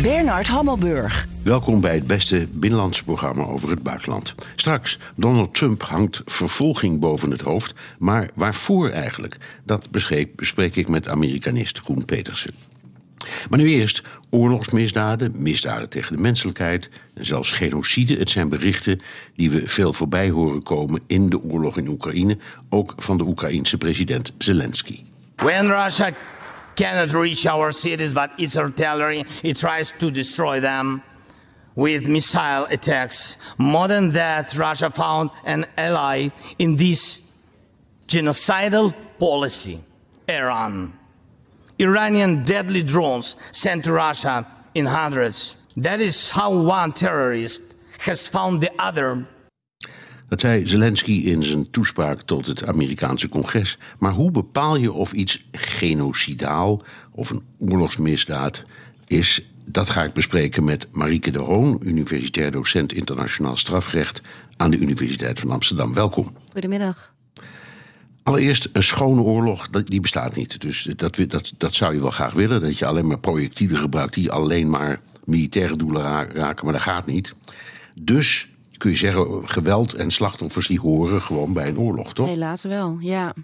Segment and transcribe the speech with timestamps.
[0.00, 1.26] Bernard Hammelburg.
[1.42, 4.34] Welkom bij het beste binnenlandse programma over het buitenland.
[4.56, 7.74] Straks, Donald Trump hangt vervolging boven het hoofd.
[7.98, 9.36] Maar waarvoor eigenlijk?
[9.64, 9.90] Dat
[10.36, 12.54] bespreek, ik met Amerikanist Koen Petersen.
[13.48, 18.16] Maar nu eerst oorlogsmisdaden, misdaden tegen de menselijkheid en zelfs genocide.
[18.16, 19.00] Het zijn berichten
[19.32, 22.38] die we veel voorbij horen komen in de oorlog in Oekraïne,
[22.68, 25.00] ook van de Oekraïense president Zelensky.
[25.36, 26.12] When Russia
[26.76, 31.02] cannot reach our cities, but its artillery, it tries to destroy them
[31.74, 33.36] with missile attacks.
[33.58, 37.20] More than that, Russia found an ally in this
[38.06, 39.80] genocidal policy,
[40.28, 40.98] Iran.
[41.78, 45.56] Iranian deadly drones sent to Russia in hundreds.
[45.76, 47.62] That is how one terrorist
[47.98, 49.26] has found the other
[50.32, 53.78] Dat zei Zelensky in zijn toespraak tot het Amerikaanse congres.
[53.98, 58.64] Maar hoe bepaal je of iets genocidaal of een oorlogsmisdaad
[59.06, 59.46] is?
[59.64, 64.22] Dat ga ik bespreken met Marieke de Hoon, universitair docent internationaal strafrecht
[64.56, 65.94] aan de Universiteit van Amsterdam.
[65.94, 66.36] Welkom.
[66.52, 67.14] Goedemiddag.
[68.22, 70.60] Allereerst, een schone oorlog, die bestaat niet.
[70.60, 72.60] Dus dat, dat, dat zou je wel graag willen.
[72.60, 76.02] Dat je alleen maar projectielen gebruikt die alleen maar militaire doelen
[76.32, 76.64] raken.
[76.64, 77.34] Maar dat gaat niet.
[77.94, 78.51] Dus
[78.82, 82.26] kun je zeggen, geweld en slachtoffers die horen gewoon bij een oorlog, toch?
[82.26, 83.34] Helaas wel, ja.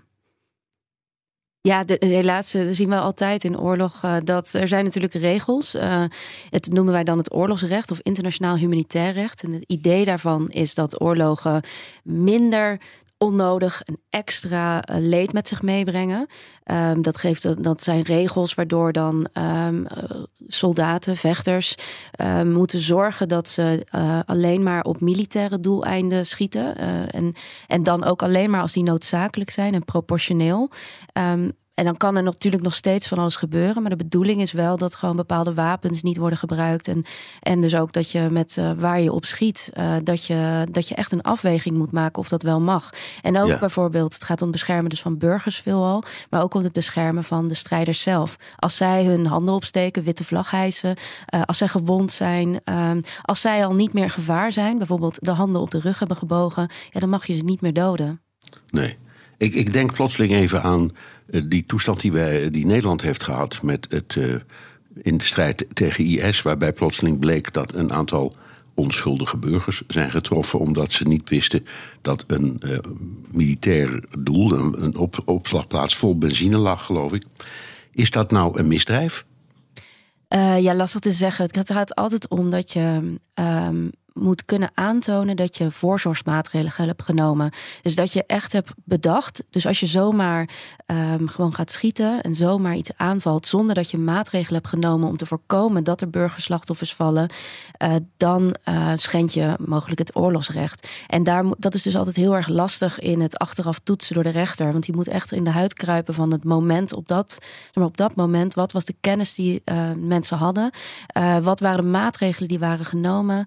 [1.60, 5.74] Ja, de, helaas uh, zien we altijd in oorlog uh, dat er zijn natuurlijk regels.
[5.74, 6.04] Uh,
[6.50, 9.42] het noemen wij dan het oorlogsrecht of internationaal humanitair recht.
[9.42, 11.62] En het idee daarvan is dat oorlogen
[12.02, 12.80] minder
[13.18, 16.26] onnodig een extra uh, leed met zich meebrengen.
[16.64, 19.28] Um, dat, geeft, dat zijn regels waardoor dan
[19.66, 19.86] um,
[20.46, 21.74] soldaten, vechters
[22.20, 26.76] um, moeten zorgen dat ze uh, alleen maar op militaire doeleinden schieten.
[27.10, 27.32] En,
[27.66, 30.70] en dan ook alleen maar als die noodzakelijk zijn en proportioneel.
[31.78, 33.82] En dan kan er natuurlijk nog steeds van alles gebeuren.
[33.82, 36.88] Maar de bedoeling is wel dat gewoon bepaalde wapens niet worden gebruikt.
[36.88, 37.04] En,
[37.40, 40.88] en dus ook dat je met uh, waar je op schiet, uh, dat, je, dat
[40.88, 42.90] je echt een afweging moet maken of dat wel mag.
[43.22, 43.58] En ook ja.
[43.58, 46.02] bijvoorbeeld, het gaat om het beschermen dus van burgers veelal.
[46.30, 48.36] Maar ook om het beschermen van de strijders zelf.
[48.56, 50.96] Als zij hun handen opsteken, witte vlag hijsen.
[51.34, 52.60] Uh, als zij gewond zijn.
[53.22, 54.78] als zij al niet meer gevaar zijn.
[54.78, 56.70] Bijvoorbeeld de handen op de rug hebben gebogen.
[56.90, 58.20] Ja, dan mag je ze niet meer doden.
[58.70, 58.96] Nee.
[59.38, 60.90] Ik, ik denk plotseling even aan
[61.44, 64.34] die toestand die, wij, die Nederland heeft gehad met het, uh,
[65.02, 68.34] in de strijd tegen IS, waarbij plotseling bleek dat een aantal
[68.74, 71.66] onschuldige burgers zijn getroffen omdat ze niet wisten
[72.00, 72.78] dat een uh,
[73.30, 77.24] militair doel, een, een op, opslagplaats vol benzine lag, geloof ik.
[77.92, 79.26] Is dat nou een misdrijf?
[80.60, 81.48] Ja, lastig te zeggen.
[81.50, 87.50] Het gaat altijd om dat je um, moet kunnen aantonen dat je voorzorgsmaatregelen hebt genomen.
[87.82, 89.44] Dus dat je echt hebt bedacht.
[89.50, 90.48] Dus als je zomaar
[90.86, 95.16] um, gewoon gaat schieten en zomaar iets aanvalt zonder dat je maatregelen hebt genomen om
[95.16, 97.30] te voorkomen dat er burgerslachtoffers vallen,
[97.82, 100.88] uh, dan uh, schend je mogelijk het oorlogsrecht.
[101.06, 104.30] En daar, dat is dus altijd heel erg lastig in het achteraf toetsen door de
[104.30, 104.72] rechter.
[104.72, 107.38] Want die moet echt in de huid kruipen van het moment op dat,
[107.74, 108.54] maar op dat moment.
[108.54, 110.70] Wat was de kennis die uh, mensen hadden?
[111.42, 113.46] wat waren de maatregelen die waren genomen?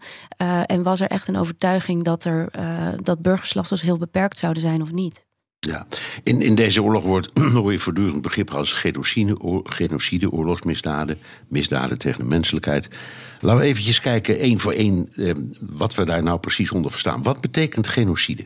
[0.66, 4.81] En was er echt een overtuiging dat, er, uh, dat burgerslachtoffers heel beperkt zouden zijn
[4.81, 5.25] of niet?
[5.67, 5.88] Ja,
[6.23, 11.17] in, in deze oorlog wordt hoor je voortdurend begrip als genocide, genocide, oorlogsmisdaden,
[11.47, 12.89] misdaden tegen de menselijkheid.
[13.39, 17.23] Laten we eventjes kijken, één voor één, eh, wat we daar nou precies onder verstaan.
[17.23, 18.45] Wat betekent genocide?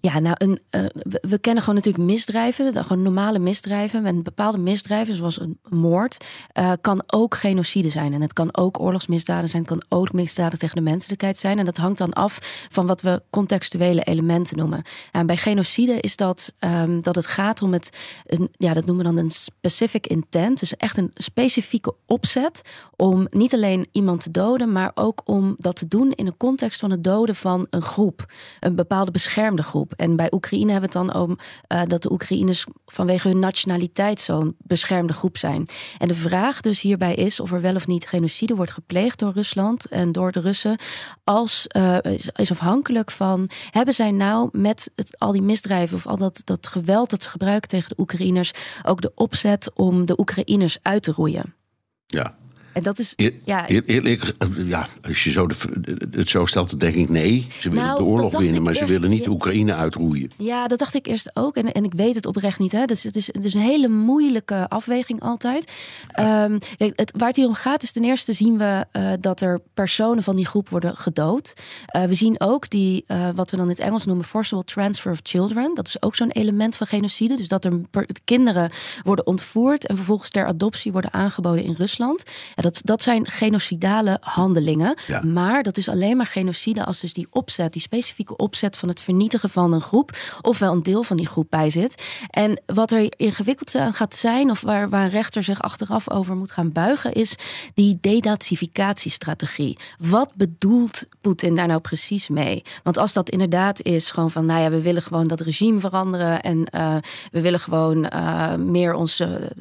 [0.00, 0.86] Ja, nou, een, uh,
[1.20, 4.06] we kennen gewoon natuurlijk misdrijven, gewoon normale misdrijven.
[4.06, 6.24] En bepaalde misdrijven, zoals een moord,
[6.58, 8.12] uh, kan ook genocide zijn.
[8.12, 11.58] En het kan ook oorlogsmisdaden zijn, het kan ook misdaden tegen de menselijkheid zijn.
[11.58, 14.82] En dat hangt dan af van wat we contextuele elementen noemen.
[15.12, 17.90] En bij genocide is dat um, dat het gaat om het,
[18.52, 20.60] ja, dat noemen we dan een specific intent.
[20.60, 22.62] Dus echt een specifieke opzet
[22.96, 26.80] om niet alleen iemand te doden, maar ook om dat te doen in een context
[26.80, 29.89] van het doden van een groep, een bepaalde beschermde groep.
[29.96, 31.38] En bij Oekraïne hebben we het dan om
[31.72, 35.68] uh, dat de Oekraïners vanwege hun nationaliteit zo'n beschermde groep zijn.
[35.98, 39.32] En de vraag dus hierbij is of er wel of niet genocide wordt gepleegd door
[39.32, 40.76] Rusland en door de Russen.
[41.24, 41.96] Als uh,
[42.34, 47.10] is afhankelijk van hebben zij nou met al die misdrijven of al dat, dat geweld
[47.10, 48.50] dat ze gebruiken tegen de Oekraïners
[48.82, 51.54] ook de opzet om de Oekraïners uit te roeien.
[52.06, 52.38] Ja,
[52.72, 53.14] En dat is,
[53.44, 55.54] ja, eer- eerlijk, eh, ja, als je zo de,
[56.10, 57.46] het zo stelt, dan denk ik nee.
[57.60, 59.30] Ze willen Nou, de oorlog winnen, maar ze willen niet ja.
[59.30, 60.30] Oekraïne uitroeien.
[60.36, 61.56] Ja, dat dacht ik eerst ook.
[61.56, 62.72] En, en ik weet het oprecht niet.
[62.72, 62.84] Hè.
[62.84, 65.72] Dus het is, is een hele moeilijke afweging altijd.
[66.10, 69.60] Ehm, het, waar het hier om gaat is ten eerste zien we eh, dat er
[69.74, 71.52] personen van die groep worden gedood.
[71.86, 75.18] Eh, we zien ook die, wat we dan in het Engels noemen, forcible transfer of
[75.22, 75.74] children.
[75.74, 77.36] Dat is ook zo'n element van genocide.
[77.36, 78.70] Dus dat er per- kinderen
[79.04, 82.22] worden ontvoerd en vervolgens ter adoptie worden aangeboden in Rusland.
[82.62, 84.94] Dat, dat zijn genocidale handelingen.
[85.06, 85.22] Ja.
[85.22, 89.00] Maar dat is alleen maar genocide als dus die opzet, die specifieke opzet van het
[89.00, 92.02] vernietigen van een groep, ofwel een deel van die groep bij zit.
[92.30, 96.36] En wat er ingewikkeld aan gaat zijn, of waar, waar een rechter zich achteraf over
[96.36, 97.36] moet gaan buigen, is
[97.74, 99.78] die denazificatiestrategie.
[99.98, 102.62] Wat bedoelt Poetin daar nou precies mee?
[102.82, 106.40] Want als dat inderdaad is gewoon van, nou ja, we willen gewoon dat regime veranderen
[106.40, 106.96] en eh,
[107.32, 109.52] we willen gewoon eh, meer onze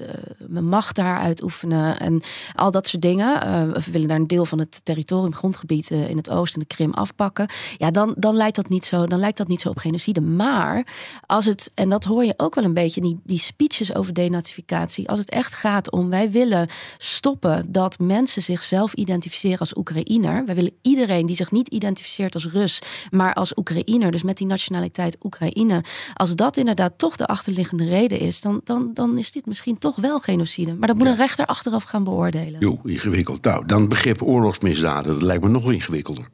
[0.53, 2.21] eh, macht daar uitoefenen en
[2.55, 3.41] al dat soort dingen.
[3.41, 6.65] Eh, we willen daar een deel van het territorium, grondgebied eh, in het oosten, de
[6.65, 7.49] Krim afpakken.
[7.77, 10.21] Ja, dan, dan lijkt dat niet zo, dan lijkt dat niet zo op genocide.
[10.21, 10.87] Maar
[11.25, 15.09] als het, en dat hoor je ook wel een beetje, die, die speeches over denazificatie.
[15.09, 20.45] Als het echt gaat om wij willen stoppen dat mensen zichzelf identificeren als Oekraïner.
[20.45, 24.47] Wij willen iedereen die zich niet identificeert als Rus, maar als Oekraïner, dus met die
[24.47, 25.83] nationaliteit Oekraïne.
[26.13, 29.95] Als dat inderdaad toch de achterliggende reden is, dan, dan, dan is dit misschien toch
[29.95, 30.75] wel genocide.
[30.75, 32.59] Maar dat moet een rechter achteraf gaan beoordelen.
[32.59, 33.43] Jo, ingewikkeld.
[33.43, 36.29] Nou, dan begrip oorlogsmisdaden, dat lijkt me nog ingewikkelder.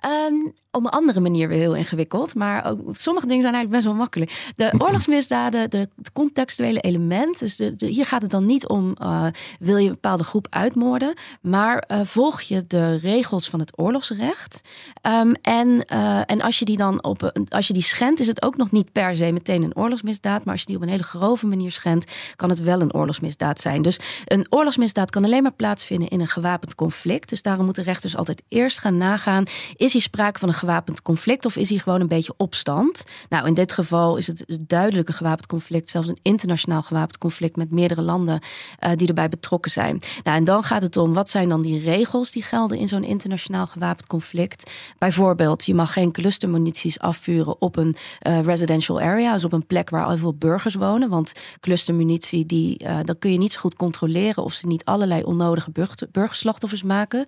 [0.00, 0.34] Ehm,
[0.72, 2.34] op een andere manier weer heel ingewikkeld.
[2.34, 4.52] Maar ook, sommige dingen zijn eigenlijk best wel makkelijk.
[4.56, 7.38] De oorlogsmisdaden, de, het contextuele element.
[7.38, 9.26] Dus de, de- hier gaat het dan niet om, eh,
[9.58, 11.14] wil je een bepaalde groep uitmoorden.
[11.40, 14.60] Maar eh, volg je de regels van het oorlogsrecht.
[15.02, 18.42] Ehm, en, eh, en als je die dan op, als je die schendt, is het
[18.42, 20.44] ook nog niet per se meteen een oorlogsmisdaad.
[20.44, 23.60] Maar als je die op een hele grove manier schendt, kan het wel een oorlogsmisdaad
[23.60, 23.82] zijn.
[23.82, 27.28] Dus een oorlogsmisdaad kan alleen maar plaatsvinden in een gewapend conflict.
[27.28, 29.44] Dus daarom moeten rechters altijd eerst gaan nagaan:
[29.76, 33.04] is hier sprake van een gewapend conflict of is hier gewoon een beetje opstand?
[33.28, 37.70] Nou, in dit geval is het een gewapend conflict, zelfs een internationaal gewapend conflict met
[37.70, 38.40] meerdere landen
[38.78, 40.00] eh, die erbij betrokken zijn.
[40.22, 43.04] Nou, en dan gaat het om wat zijn dan die regels die gelden in zo'n
[43.04, 44.70] internationaal gewapend conflict?
[44.98, 49.90] Bijvoorbeeld, je mag geen clustermunities afvuren op een eh, residential area, dus op een plek
[49.90, 51.08] waar al veel burgers wonen.
[51.08, 55.22] Want clustermunitie, die, eh dan kun je niet zo goed controleren of ze niet allerlei
[55.22, 57.26] onnodige burger, burgerslachtoffers maken.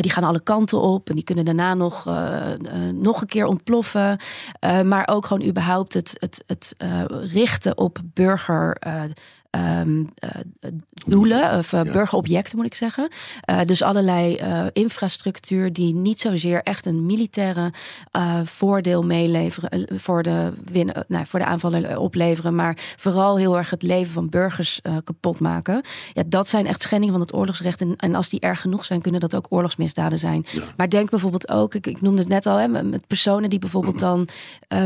[0.00, 2.04] Die gaan alle kanten op en die kunnen daarna nog,
[2.80, 4.18] nog een keer ontploffen.
[4.58, 8.76] Eh, maar ook gewoon überhaupt het, het, het eh, richten op burger.
[8.76, 9.02] eh,
[9.50, 10.30] ehm, eh,
[11.06, 13.08] doelen, of eh, burgerobjecten moet ik zeggen.
[13.40, 17.72] Eh, dus allerlei eh, infrastructuur die niet zozeer echt een militaire
[18.44, 23.82] voordeel meeleveren voor de, winnen, nou, voor de aanvallen opleveren, maar vooral heel erg het
[23.82, 25.82] leven van burgers kapot maken.
[26.12, 27.80] Ja, dat zijn echt schendingen van het oorlogsrecht.
[27.80, 30.46] En, en als die erg genoeg zijn, kunnen dat ook oorlogsmisdaden zijn.
[30.76, 33.98] Maar denk bijvoorbeeld ook, ik, ik noemde het net al, hè, met personen die bijvoorbeeld
[33.98, 34.28] dan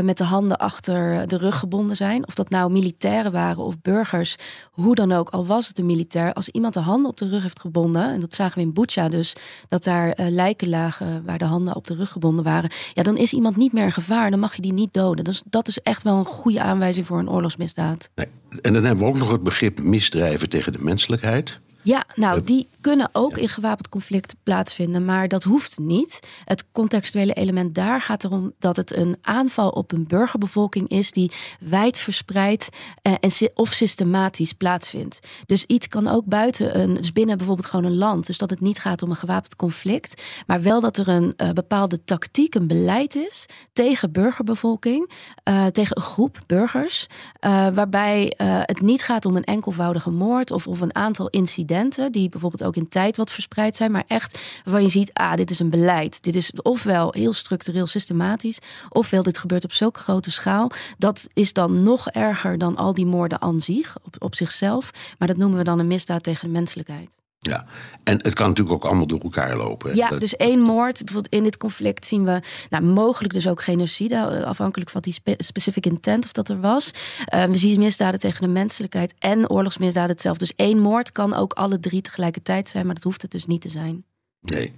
[0.03, 2.27] met de handen achter de rug gebonden zijn.
[2.27, 4.35] Of dat nou militairen waren of burgers,
[4.71, 6.06] hoe dan ook, al was het een militair.
[6.15, 9.09] Als iemand de handen op de rug heeft gebonden, en dat zagen we in Bucha
[9.09, 9.35] dus,
[9.69, 12.69] dat daar eh, lijken lagen waar de handen op de rug gebonden waren.
[12.93, 15.23] Ja, dan is iemand niet meer een gevaar, dan mag je die niet doden.
[15.23, 18.09] Dus dat is echt wel een goede aanwijzing voor een oorlogsmisdaad.
[18.15, 18.27] Nee.
[18.61, 21.59] En dan hebben we ook nog het begrip misdrijven tegen de menselijkheid.
[21.87, 26.19] Ja, nou, die kunnen ook in gewapend conflict plaatsvinden, maar dat hoeft niet.
[26.45, 31.31] Het contextuele element daar gaat erom dat het een aanval op een burgerbevolking is die
[31.59, 32.69] wijdverspreid
[33.01, 35.19] eh, en of systematisch plaatsvindt.
[35.45, 38.25] Dus iets kan ook buiten een, dus binnen bijvoorbeeld gewoon een land.
[38.25, 41.49] Dus dat het niet gaat om een gewapend conflict, maar wel dat er een eh,
[41.49, 45.11] bepaalde tactiek, een beleid is tegen burgerbevolking,
[45.43, 47.07] eh, tegen een groep burgers,
[47.39, 48.33] eh, waarbij
[48.65, 51.76] het niet gaat om een enkelvoudige moord of, of een aantal incidenten
[52.11, 55.51] die bijvoorbeeld ook in tijd wat verspreid zijn, maar echt waarvan je ziet, ah, dit
[55.51, 56.23] is een beleid.
[56.23, 60.71] Dit is ofwel heel structureel systematisch, ofwel dit gebeurt op zulke grote schaal.
[60.97, 64.91] Dat is dan nog erger dan al die moorden aan zich, op, op zichzelf.
[65.17, 67.26] Maar dat noemen we dan een misdaad tegen de menselijkheid.
[67.47, 67.65] Ja.
[68.03, 69.89] En het kan natuurlijk ook allemaal door elkaar lopen.
[69.89, 69.95] hè.
[69.95, 71.03] Ja, Dat- dus één moord.
[71.03, 72.39] Bijvoorbeeld in dit conflict zien we
[72.69, 74.15] nou, mogelijk dus ook genocide.
[74.15, 76.91] eh, Afhankelijk van die spe- specific intent of dat er was.
[77.25, 80.45] Eh, we zien misdaden tegen de menselijkheid en oorlogsmisdaden hetzelfde.
[80.45, 82.85] Dus één moord kan ook alle drie tegelijkertijd zijn.
[82.85, 84.03] Maar dat hoeft het dus niet te zijn.
[84.41, 84.73] Nee.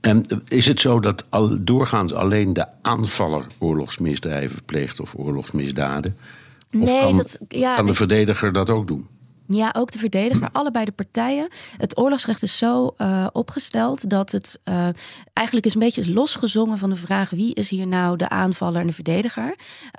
[0.00, 6.16] En is het zo dat al, doorgaans alleen de aanvaller oorlogsmisdrijven pleegt of oorlogsmisdaden?
[6.72, 9.06] Of Nee, kan, dat- ja, kan de verdediger dat ook doen?
[9.48, 11.48] Ja, ook de verdediger, allebei de partijen.
[11.76, 14.88] Het oorlogsrecht is zo uh, opgesteld dat het uh,
[15.32, 18.86] eigenlijk is een beetje losgezongen van de vraag wie is hier nou de aanvaller en
[18.86, 19.54] de verdediger.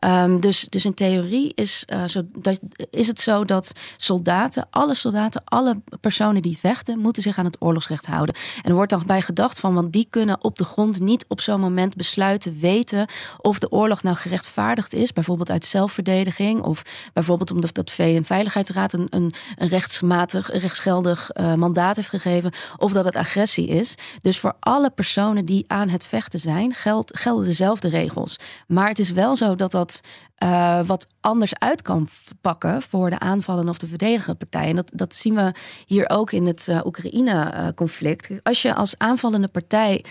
[0.06, 4.94] Um, dus, dus in theorie is, uh, zo, dat, is het zo dat soldaten, alle
[4.94, 8.36] soldaten, alle personen die vechten, moeten zich aan het oorlogsrecht houden.
[8.62, 11.42] En er wordt dan bij gedacht van, want die kunnen op de grond niet op
[11.42, 13.08] zo'n moment besluiten, weten
[13.42, 16.82] of de oorlog nou gerechtvaardigd is, bijvoorbeeld uit zelfverdediging of
[17.14, 23.06] bijvoorbeeld omdat dat VN-veiligheidsraad een, een een rechtsmatig, rechtsgeldig uh, mandaat heeft gegeven, of dat
[23.06, 23.96] het agressie is.
[24.22, 26.74] Dus voor alle personen die aan het vechten zijn,
[27.06, 28.36] gelden dezelfde regels.
[28.68, 30.02] Maar het is wel zo dat dat
[30.44, 32.08] uh, wat anders uit kan
[32.42, 34.70] pakken voor de aanvallen of de verdedigende partij.
[34.70, 35.54] En dat, dat zien we
[35.86, 38.32] hier ook in het uh, Oekraïne-conflict.
[38.44, 40.06] Als je als aanvallende partij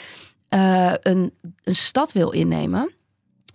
[0.49, 2.95] een, een stad wil innemen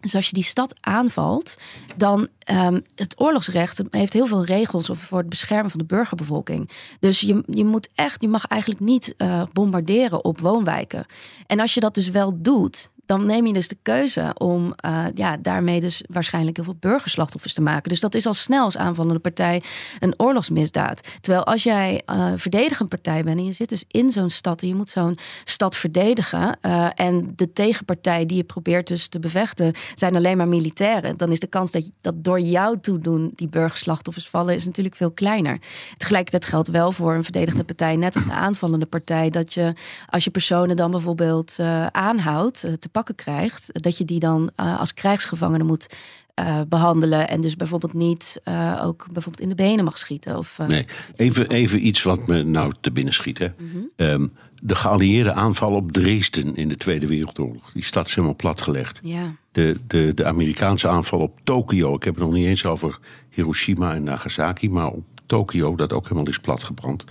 [0.01, 1.57] dus als je die stad aanvalt,
[1.95, 6.69] dan um, het oorlogsrecht heeft heel veel regels voor het beschermen van de burgerbevolking.
[6.99, 11.05] Dus je, je moet echt, je mag eigenlijk niet uh, bombarderen op woonwijken.
[11.47, 15.05] En als je dat dus wel doet, dan neem je dus de keuze om uh,
[15.13, 17.89] ja, daarmee dus waarschijnlijk heel veel burgerslachtoffers te maken.
[17.89, 19.63] Dus dat is al snel als aanvallende partij
[19.99, 21.01] een oorlogsmisdaad.
[21.21, 24.67] Terwijl als jij uh, verdedigend partij bent en je zit dus in zo'n stad en
[24.67, 29.73] je moet zo'n stad verdedigen uh, en de tegenpartij die je probeert dus te bevechten
[29.93, 34.29] zijn alleen maar militairen, dan is de kans dat, dat door jou toedoen die burgerslachtoffers
[34.29, 35.57] vallen is natuurlijk veel kleiner.
[35.97, 39.73] Tegelijkertijd geldt wel voor een verdedigende partij, net als de aanvallende partij, dat je
[40.09, 41.55] als je personen dan bijvoorbeeld
[41.91, 45.95] aanhoudt, te pakken krijgt, dat je die dan uh, als krijgsgevangene moet
[46.39, 47.29] uh, behandelen.
[47.29, 50.37] En dus bijvoorbeeld niet uh, ook bijvoorbeeld in de benen mag schieten.
[50.37, 53.37] Of, nee, even, even iets wat me nou te binnen schiet.
[53.37, 53.47] Hè.
[53.57, 53.89] Mm -hmm.
[53.95, 57.71] um, de geallieerde aanval op Dresden in de Tweede Wereldoorlog.
[57.71, 58.99] Die stad is helemaal platgelegd.
[59.03, 59.35] Ja.
[59.51, 61.95] De, de, de Amerikaanse aanval op Tokio.
[61.95, 64.69] Ik heb het nog niet eens over Hiroshima en Nagasaki.
[64.69, 67.03] Maar op Tokio, dat ook helemaal is platgebrand.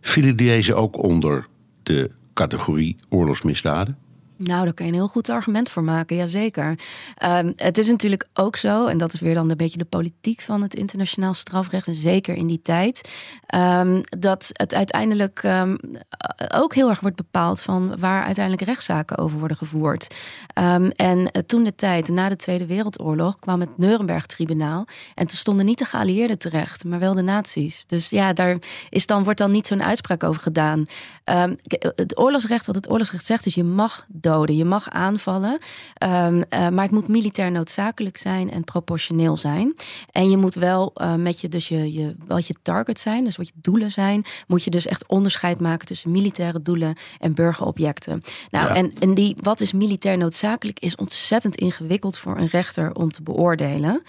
[0.00, 1.46] Vielen deze ook onder
[1.82, 3.98] de categorie oorlogsmisdaden?
[4.42, 6.78] Nou, daar kan je een heel goed argument voor maken, jazeker.
[7.24, 10.40] Um, het is natuurlijk ook zo, en dat is weer dan een beetje de politiek
[10.40, 13.10] van het internationaal strafrecht, en zeker in die tijd,
[13.54, 15.78] um, dat het uiteindelijk um,
[16.54, 20.14] ook heel erg wordt bepaald van waar uiteindelijk rechtszaken over worden gevoerd.
[20.94, 25.78] en toen de tijd, na de Tweede Wereldoorlog, kwam het Nuremberg-tribunaal en toen stonden niet
[25.78, 27.86] de geallieerden terecht, maar wel de nazi's.
[27.86, 30.84] Dus ja, daar is dan, wordt dan niet zo'n uitspraak over gedaan.
[31.94, 34.56] het oorlogsrecht, wat het oorlogsrecht zegt, is je mag doden.
[34.56, 35.58] Je mag aanvallen,
[36.02, 39.76] um, uh, maar het moet militair noodzakelijk zijn en proportioneel zijn.
[40.10, 43.36] En je moet wel uh, met je, dus je, je, wat je target zijn, dus
[43.36, 48.22] wat je doelen zijn, moet je dus echt onderscheid maken tussen militaire doelen en burgerobjecten.
[48.50, 48.74] Nou, ja.
[48.74, 53.22] en, en die, wat is militair noodzakelijk, is ontzettend ingewikkeld voor een rechter om te
[53.22, 54.02] beoordelen.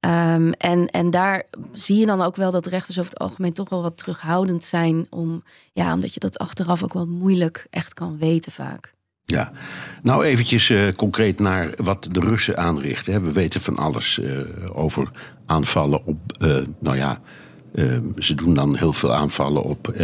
[0.00, 1.42] Um, en, en daar
[1.72, 5.06] zie je dan ook wel dat rechters over het algemeen toch wel wat terughoudend zijn.
[5.10, 5.42] Om,
[5.72, 8.94] ja, omdat je dat achteraf ook wel moeilijk echt kan weten vaak.
[9.28, 9.52] Ja,
[10.02, 13.24] nou eventjes uh, concreet naar wat de Russen aanrichten.
[13.24, 14.40] We weten van alles uh,
[14.72, 15.10] over
[15.46, 17.20] aanvallen op, uh, nou ja,
[18.18, 19.94] ze doen dan heel veel aanvallen op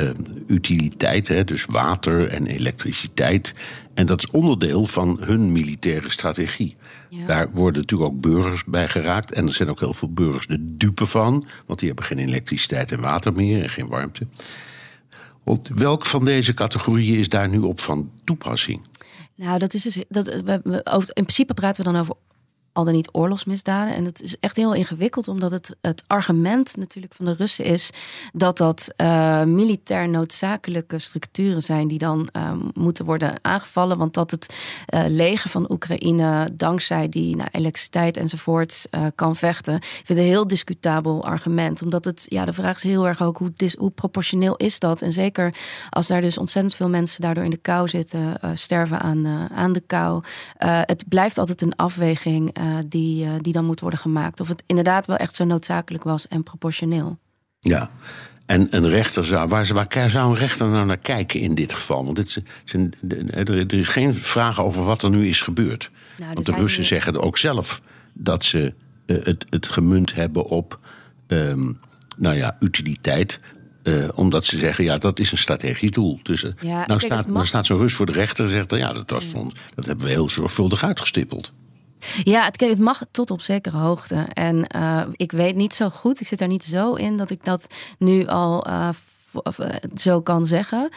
[0.46, 3.54] utiliteit, hè, dus water en elektriciteit.
[3.94, 6.76] En dat is onderdeel van hun militaire strategie.
[7.08, 7.26] Ja.
[7.26, 9.32] Daar worden natuurlijk ook burgers bij geraakt.
[9.32, 12.92] En er zijn ook heel veel burgers de dupe van, want die hebben geen elektriciteit
[12.92, 14.26] en water meer en geen warmte.
[15.44, 18.80] Want welk van deze categorieën is daar nu op van toepassing?
[19.36, 20.04] Nou, dat is dus.
[20.08, 22.14] Dat, we, over, in principe praten we dan over
[22.72, 23.94] al dan niet oorlogsmisdaden.
[23.94, 27.90] En dat is echt heel ingewikkeld, omdat het, het argument natuurlijk van de Russen is
[28.32, 33.98] dat dat uh, militair noodzakelijke structuren zijn die dan uh, moeten worden aangevallen.
[33.98, 34.54] Want dat het
[34.94, 39.74] uh, leger van Oekraïne dankzij die nou, elektriciteit enzovoort kan vechten.
[39.74, 43.22] Ik vind het een heel discutabel argument, omdat het, ja, de vraag is heel erg
[43.22, 45.02] ook hoe, dis, hoe proportioneel is dat?
[45.02, 45.54] En zeker
[45.90, 49.82] als daar dus ontzettend veel mensen daardoor in de kou zitten, sterven aan, aan de
[49.86, 50.22] kou.
[50.58, 52.60] het blijft altijd een afweging.
[52.62, 54.40] Uh, die, uh, die dan moet worden gemaakt.
[54.40, 57.18] Of het inderdaad wel echt zo noodzakelijk was en proportioneel.
[57.60, 57.90] Ja,
[58.46, 62.04] en een rechter zou, waar, waar zou een rechter nou naar kijken in dit geval?
[62.04, 62.42] Want dit
[63.48, 65.90] er is geen vraag over wat er nu is gebeurd.
[66.18, 68.74] Nou, Want de Russen zeggen ook zelf dat ze
[69.06, 70.78] uh, het, het gemunt hebben op
[71.26, 71.78] um,
[72.16, 73.40] nou ja, utiliteit.
[73.82, 76.20] Uh, omdat ze zeggen, ja, dat is een strategisch doel.
[76.22, 78.92] Dus uh, ja, nou, staat, nou staat zo'n Rus voor de rechter en zegt, ja,
[78.92, 79.42] dat, was ja.
[79.74, 81.52] dat hebben we heel zorgvuldig uitgestippeld.
[82.22, 84.26] Ja, het, mag tot op zekere hoogte.
[84.32, 87.44] En uh, ik weet niet zo goed, ik zit daar niet zo in dat ik
[87.44, 87.66] dat
[87.98, 88.88] nu al uh,
[89.94, 90.88] zo kan zeggen.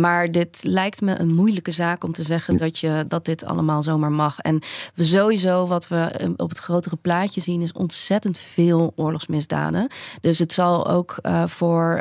[0.00, 3.82] maar dit lijkt me een moeilijke zaak om te zeggen dat, je, dat dit allemaal
[3.82, 4.38] zomaar mag.
[4.38, 4.60] En
[4.94, 9.88] we sowieso, wat we op het grotere plaatje zien, is ontzettend veel oorlogsmisdaden.
[10.20, 12.00] Dus het zal ook voor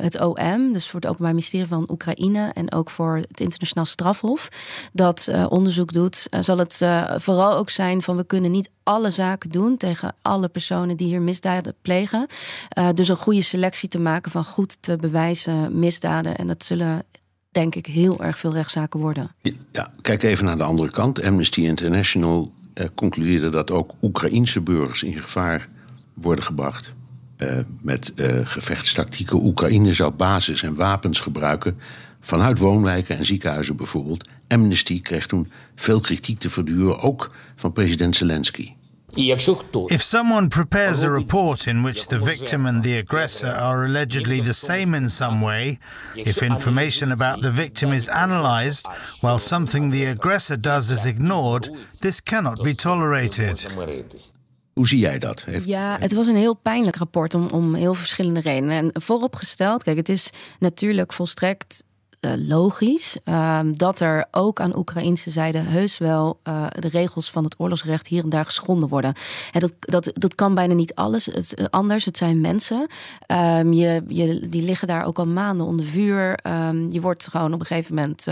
[0.00, 4.48] het OM, dus voor het Openbaar Ministerie van Oekraïne en ook voor het Internationaal Strafhof,
[4.92, 6.82] dat onderzoek doet, zal het
[7.16, 11.22] vooral ook zijn van we kunnen niet alle zaken doen tegen alle personen die hier
[11.22, 12.26] misdaden plegen.
[12.94, 16.36] Dus een goede selectie te maken van goed te bewijzen misdaden.
[16.36, 17.02] En dat zullen
[17.50, 19.30] denk ik heel erg veel rechtszaken worden.
[19.72, 21.22] Ja, kijk even naar de andere kant.
[21.22, 25.68] Amnesty International uh, concludeerde dat ook Oekraïense burgers in gevaar
[26.14, 26.92] worden gebracht.
[27.38, 29.44] Uh, met uh, gevechtstactieken.
[29.44, 31.78] Oekraïne zou basis en wapens gebruiken
[32.20, 34.28] vanuit woonwijken en ziekenhuizen bijvoorbeeld.
[34.48, 38.72] Amnesty kreeg toen veel kritiek te verduren, ook van president Zelensky.
[39.16, 44.52] If someone prepares a report in which the victim and the aggressor are allegedly the
[44.52, 45.78] same in some way,
[46.14, 48.86] if information about the victim is analyzed
[49.20, 53.66] while something the aggressor does is ignored, this cannot be tolerated.
[54.74, 55.44] Hoe zie jij dat?
[55.64, 58.76] Ja, het was een heel pijnlijk rapport om, om heel verschillende redenen.
[58.76, 61.82] En vooropgesteld, kijk, het is natuurlijk volstrekt
[62.20, 67.54] logisch uh, dat er ook aan Oekraïnse zijde heus wel uh, de regels van het
[67.58, 69.14] oorlogsrecht hier en daar geschonden worden.
[69.52, 72.04] En dat, dat, dat kan bijna niet alles eh, anders.
[72.04, 72.86] Het zijn mensen.
[73.26, 76.38] Um, je, je, die liggen daar ook al maanden onder vuur.
[76.46, 78.26] Um, je wordt gewoon op een gegeven moment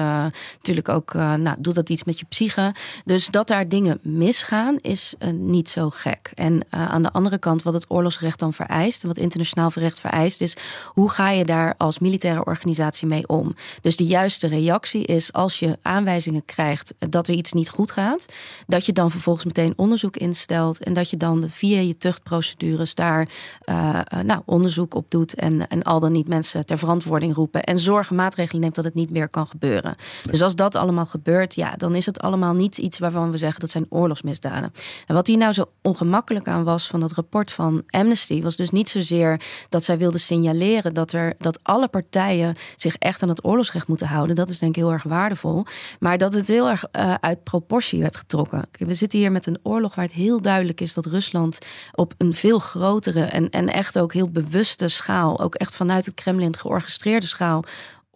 [0.55, 2.75] natuurlijk ook, nou, doet dat iets met je psyche.
[3.05, 6.31] Dus dat daar dingen misgaan is niet zo gek.
[6.35, 10.41] En aan de andere kant, wat het oorlogsrecht dan vereist en wat internationaal recht vereist,
[10.41, 13.55] is hoe ga je daar als militaire organisatie mee om?
[13.81, 18.27] Dus de juiste reactie is als je aanwijzingen krijgt dat er iets niet goed gaat,
[18.67, 23.29] dat je dan vervolgens meteen onderzoek instelt en dat je dan via je tuchtprocedures daar
[23.65, 27.79] uh, nou, onderzoek op doet en, en al dan niet mensen ter verantwoording roepen en
[27.79, 29.97] zorgen maatregelen neemt dat het niet meer kan gebeuren.
[30.31, 33.61] Dus als dat allemaal gebeurt, ja, dan is het allemaal niet iets waarvan we zeggen
[33.61, 34.73] dat zijn oorlogsmisdaden.
[35.07, 38.71] En wat hier nou zo ongemakkelijk aan was van dat rapport van Amnesty, was dus
[38.71, 43.45] niet zozeer dat zij wilde signaleren dat er dat alle partijen zich echt aan het
[43.67, 44.37] oorlogsrecht moeten houden.
[44.37, 45.65] Dat is denk ik heel erg waardevol.
[45.99, 48.65] Maar dat het heel erg uh, uit proportie werd getrokken.
[48.79, 51.59] We zitten hier met een oorlog waar het heel duidelijk is dat Rusland
[51.93, 56.15] op een veel grotere en, en echt ook heel bewuste schaal, ook echt vanuit het
[56.15, 57.65] Kremlin georchestreerde schaal,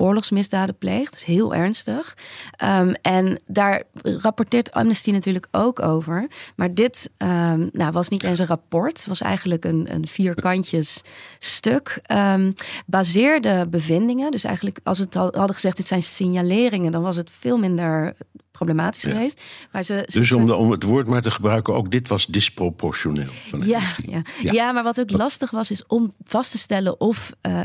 [0.01, 1.13] oorlogsmisdaden pleegt.
[1.13, 2.17] Dus heel ernstig.
[2.65, 6.27] Um, en daar rapporteert Amnesty natuurlijk ook over.
[6.57, 8.99] Maar dit um, nou, was niet eens een rapport.
[8.99, 11.03] Het was eigenlijk een, een vierkantjes
[11.39, 12.01] stuk.
[12.13, 12.53] Um,
[12.87, 14.31] baseerde bevindingen.
[14.31, 18.15] Dus eigenlijk als het hadden gezegd, dit zijn signaleringen, dan was het veel minder
[18.61, 19.41] problematisch geweest.
[19.73, 23.29] Maar ze, dus om, de, om het woord maar te gebruiken, ook dit was disproportioneel.
[23.65, 24.23] Ja, ja.
[24.41, 24.73] Ja.
[24.73, 27.61] maar wat ook lastig was, is om vast te stellen of uh,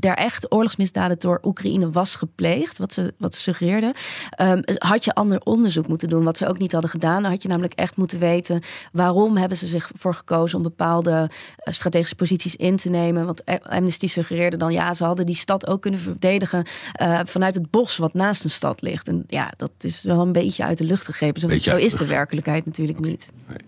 [0.00, 3.92] er echt oorlogsmisdaden door Oekraïne was gepleegd, wat ze, wat ze suggeerden.
[4.40, 7.22] Um, had je ander onderzoek moeten doen, wat ze ook niet hadden gedaan.
[7.22, 11.10] Dan had je namelijk echt moeten weten waarom hebben ze zich voor gekozen om bepaalde
[11.10, 13.26] uh, strategische posities in te nemen.
[13.26, 16.66] Want Amnesty suggereerde dan, ja, ze hadden die stad ook kunnen verdedigen
[17.02, 19.08] uh, vanuit het bos wat naast een stad ligt.
[19.08, 21.40] En ja, dat is wel een beetje uit de lucht gegrepen.
[21.40, 23.28] Zo, zo is de werkelijkheid natuurlijk niet.
[23.48, 23.58] Nee.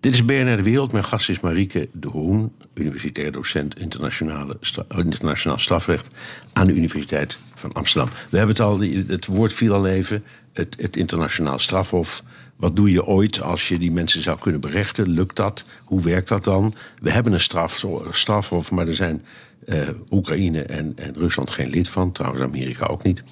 [0.00, 0.92] Dit is BNR De Wereld.
[0.92, 4.56] Mijn gast is Marieke de Hoen, universitair docent internationale,
[5.04, 6.08] internationaal strafrecht
[6.52, 8.10] aan de Universiteit van Amsterdam.
[8.28, 12.22] We hebben het al, het woord viel al even, het, het internationaal strafhof.
[12.56, 15.08] Wat doe je ooit als je die mensen zou kunnen berechten?
[15.08, 15.64] Lukt dat?
[15.84, 16.72] Hoe werkt dat dan?
[17.00, 19.24] We hebben een straf, strafhof, maar er zijn
[19.66, 22.12] uh, Oekraïne en, en Rusland geen lid van.
[22.12, 23.22] Trouwens, Amerika ook niet.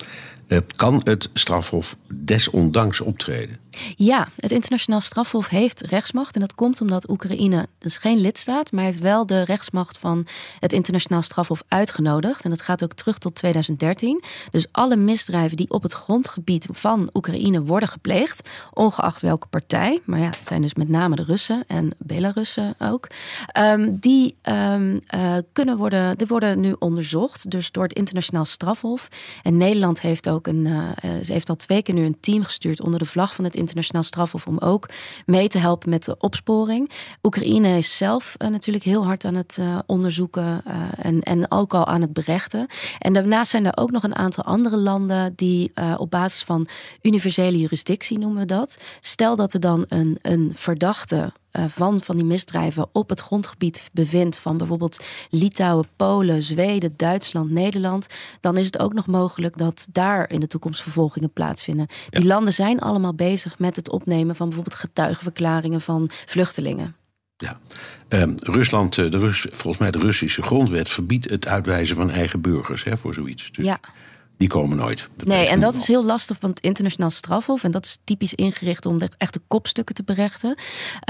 [0.49, 3.59] Uh, kan het strafhof desondanks optreden?
[3.97, 6.35] Ja, het internationaal strafhof heeft rechtsmacht.
[6.35, 10.27] En dat komt omdat Oekraïne dus geen lidstaat, maar heeft wel de rechtsmacht van
[10.61, 12.45] het internationaal strafhof uitgenodigd.
[12.45, 14.23] En dat gaat ook terug tot 2013.
[14.51, 20.21] Dus alle misdrijven die op het grondgebied van Oekraïne worden gepleegd, ongeacht welke partij, maar
[20.21, 23.07] ja, het zijn dus met name de Russen en Belarussen ook,
[23.59, 27.51] um, die um, uh, kunnen worden, die worden nu onderzocht.
[27.51, 29.09] Dus door het internationaal strafhof.
[29.43, 30.89] En Nederland heeft ook een, uh,
[31.23, 34.03] ze heeft al twee keer nu een team gestuurd onder de vlag van het internationaal
[34.03, 34.89] strafhof om ook
[35.27, 36.91] mee te helpen met de opsporing.
[37.23, 41.75] Oekraïne is zelf uh, natuurlijk heel hard aan het uh, onderzoeken uh, en, en ook
[41.75, 42.67] al aan het berechten.
[42.99, 46.69] En daarnaast zijn er ook nog een aantal andere landen die op basis van
[47.03, 48.77] universele jurisdictie noemen we dat.
[49.01, 51.29] Stel dat er dan een, een verdachte eh,
[51.69, 58.07] van van die misdrijven op het grondgebied bevindt van bijvoorbeeld Litouwen, Polen, Zweden, Duitsland, Nederland,
[58.41, 61.87] dan is het ook nog mogelijk dat daar in de toekomst vervolgingen plaatsvinden.
[62.11, 66.97] Die landen zijn allemaal bezig met het opnemen van bijvoorbeeld getuigenverklaringen van vluchtelingen.
[67.37, 67.61] Ja.
[68.09, 72.41] Um, Rusland, eh, de Rus, volgens mij de Russische grondwet verbiedt het uitwijzen van eigen
[72.41, 73.53] burgers hè, voor zoiets.
[73.53, 73.81] Dus ja.
[74.37, 75.09] Die komen nooit.
[75.25, 77.65] nee, en dat is heel lastig van het internationaal strafhof.
[77.65, 80.59] En dat is typisch ingericht om de echte kopstukken te berechten.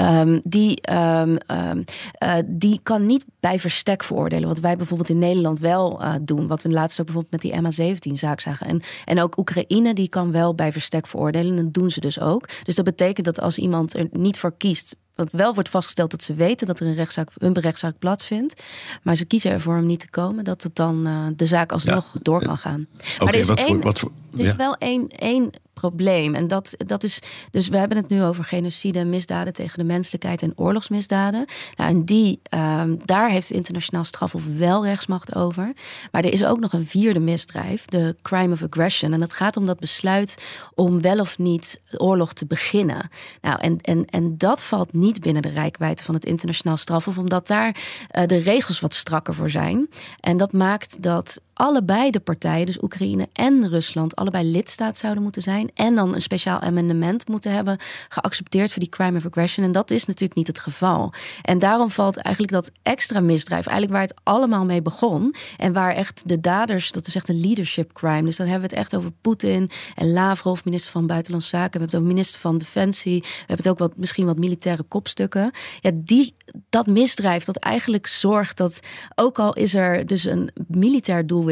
[0.00, 4.48] Um, die, um, uh, die kan niet bij verstek veroordelen.
[4.48, 6.46] Wat wij bijvoorbeeld in Nederland wel uh, doen.
[6.46, 8.66] Wat we laatst ook bijvoorbeeld met die MH17-zaak zagen.
[8.66, 11.56] En, en ook Oekraïne, die kan wel bij verstek veroordelen.
[11.56, 12.48] En dat doen ze dus ook.
[12.62, 16.22] Dus dat betekent dat als iemand er niet voor kiest want wel wordt vastgesteld dat
[16.22, 18.62] ze weten dat er een rechtszaak, een rechtszaak plaatsvindt.
[19.02, 22.14] Maar ze kiezen ervoor om niet te komen, dat het dan uh, de zaak alsnog
[22.22, 22.86] door kan gaan.
[23.18, 25.50] maar er is, één, voor, wat voor, er is wel één, één
[25.80, 26.34] probleem.
[26.34, 27.20] En dat, dat is.
[27.50, 31.44] Dus we hebben het nu over genocide, misdaden tegen de menselijkheid en oorlogsmisdaden.
[31.76, 35.72] Nou, en die, um, daar heeft het internationaal strafhof wel rechtsmacht over.
[36.10, 39.12] Maar er is ook nog een vierde misdrijf, de crime of aggression.
[39.12, 40.36] En dat gaat om dat besluit
[40.74, 43.10] om wel of niet oorlog te beginnen.
[43.40, 47.46] Nou, en, en, en dat valt niet binnen de rijkwijde van het internationaal strafhof, omdat
[47.46, 49.88] daar uh, de regels wat strakker voor zijn.
[50.20, 55.42] En dat maakt dat allebei de partijen, dus Oekraïne en Rusland, allebei lidstaat zouden moeten
[55.42, 55.70] zijn.
[55.74, 59.66] En dan een speciaal amendement moeten hebben geaccepteerd voor die crime of aggression.
[59.66, 61.12] En dat is natuurlijk niet het geval.
[61.42, 65.34] En daarom valt eigenlijk dat extra misdrijf, eigenlijk waar het allemaal mee begon.
[65.56, 68.22] En waar echt de daders, dat is echt een leadership crime.
[68.22, 71.70] Dus dan hebben we het echt over Poetin en Lavrov, minister van Buitenlandse Zaken.
[71.72, 73.20] We hebben het over minister van Defensie.
[73.20, 75.50] We hebben het ook wat, misschien wat militaire kopstukken.
[75.80, 76.36] Ja, die,
[76.68, 78.80] dat misdrijf dat eigenlijk zorgt dat,
[79.14, 81.44] ook al is er dus een militair doel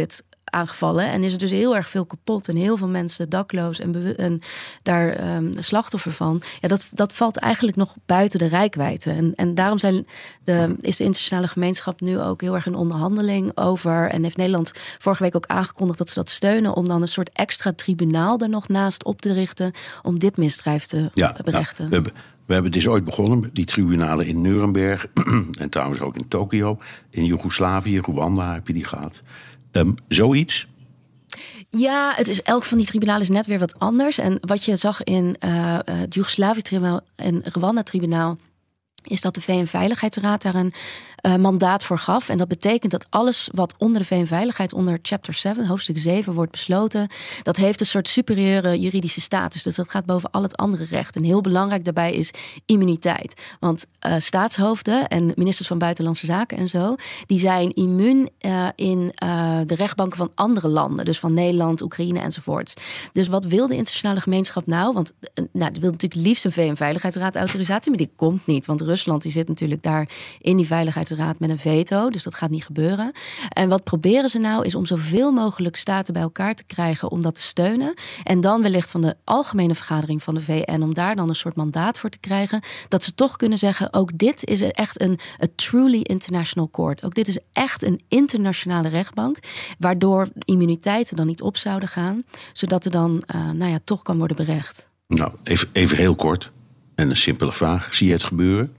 [0.55, 1.11] aangevallen.
[1.11, 4.41] En is er dus heel erg veel kapot en heel veel mensen dakloos en, en
[4.83, 6.43] daar um, slachtoffer van.
[6.61, 9.11] Ja, dat, dat valt eigenlijk nog buiten de rijkwijde.
[9.11, 10.07] En, en daarom zijn
[10.45, 14.11] de, is de internationale gemeenschap nu ook heel erg in onderhandeling over.
[14.11, 16.75] En heeft Nederland vorige week ook aangekondigd dat ze dat steunen.
[16.75, 19.73] Om dan een soort extra tribunaal er nog naast op te richten.
[20.03, 21.89] Om dit misdrijf te ja, berechten.
[21.89, 22.13] we hebben
[22.47, 25.07] we hebben dus ooit begonnen, die tribunalen in Nuremberg
[25.61, 26.79] en trouwens ook in Tokio,
[27.11, 29.23] in Joegoslavië, Rwanda heb je die gehad.
[29.77, 30.67] Um, zoiets?
[31.71, 34.19] Ja, het is elk van die tribunalen is net weer wat anders.
[34.19, 38.37] En wat je zag in uh, het Joegoslavië-tribunaal en Rwanda-tribunaal
[39.03, 40.73] is dat de VN-veiligheidsraad daar een
[41.27, 42.29] uh, mandaat voor gaf.
[42.29, 46.51] En dat betekent dat alles wat onder de VN-veiligheid, onder chapter 7, hoofdstuk 7, wordt
[46.51, 47.09] besloten,
[47.43, 49.63] dat heeft een soort superieure juridische status.
[49.63, 51.17] Dus dat gaat boven al het andere recht.
[51.17, 52.31] En heel belangrijk daarbij is
[52.67, 53.41] immuniteit.
[53.61, 56.95] Want uh, staatshoofden en ministers van Buitenlandse Zaken en zo,
[57.27, 59.13] die zijn immuun uh, in
[59.67, 61.05] de rechtbanken van andere landen.
[61.05, 62.75] Dus van Nederland, Oekraïne enzovoorts.
[63.13, 64.93] Dus wat wil de internationale gemeenschap nou?
[64.93, 65.13] Want
[65.53, 68.67] nou, wil natuurlijk liefst een VN-veiligheidsraad autorisatie, maar die komt niet.
[68.67, 70.09] Want Rusland die zit natuurlijk daar
[70.41, 72.11] in die veiligheidsraad raad met een veto.
[72.11, 73.13] Dus dat gaat niet gebeuren.
[73.49, 77.23] En wat proberen ze nou is om zoveel mogelijk staten bij elkaar te krijgen om
[77.23, 77.95] dat te steunen.
[78.23, 81.57] En dan wellicht van de algemene vergadering van de VN om daar dan een soort
[81.57, 82.63] mandaat voor te krijgen.
[82.89, 85.19] Dat ze toch kunnen zeggen: ook dit is echt een
[85.55, 87.05] truly international court.
[87.05, 89.39] Ook dit is echt een internationale rechtbank.
[89.79, 92.25] Waardoor immuniteiten dan niet op zouden gaan.
[92.53, 94.91] Zodat er dan uh, nou ja, toch kan worden berecht.
[95.07, 96.51] Nou, even, even heel kort.
[96.95, 97.95] En een simpele vraag.
[97.95, 98.73] Zie je het gebeuren?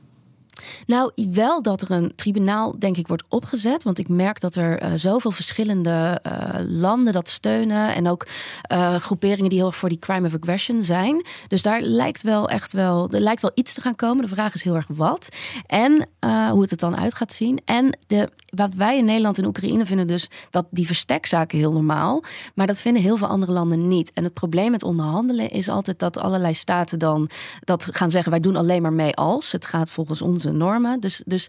[0.87, 3.83] Nou, wel dat er een tribunaal, denk ik, wordt opgezet.
[3.83, 7.95] Want ik merk dat er uh, zoveel verschillende uh, landen dat steunen.
[7.95, 8.27] En ook
[8.71, 11.25] uh, groeperingen die heel erg voor die crime of aggression zijn.
[11.47, 14.23] Dus daar lijkt wel echt wel, er lijkt wel iets te gaan komen.
[14.23, 15.29] De vraag is heel erg wat.
[15.65, 16.07] En
[16.51, 17.61] hoe het er dan uit gaat zien.
[17.65, 22.23] En de, wat wij in Nederland en Oekraïne vinden dus dat die verstekzaken heel normaal.
[22.55, 24.11] Maar dat vinden heel veel andere landen niet.
[24.13, 27.29] En het probleem met onderhandelen is altijd dat allerlei staten dan
[27.63, 29.51] dat gaan zeggen: wij doen alleen maar mee als.
[29.51, 30.99] Het gaat volgens onze normen.
[30.99, 31.47] Dus, dus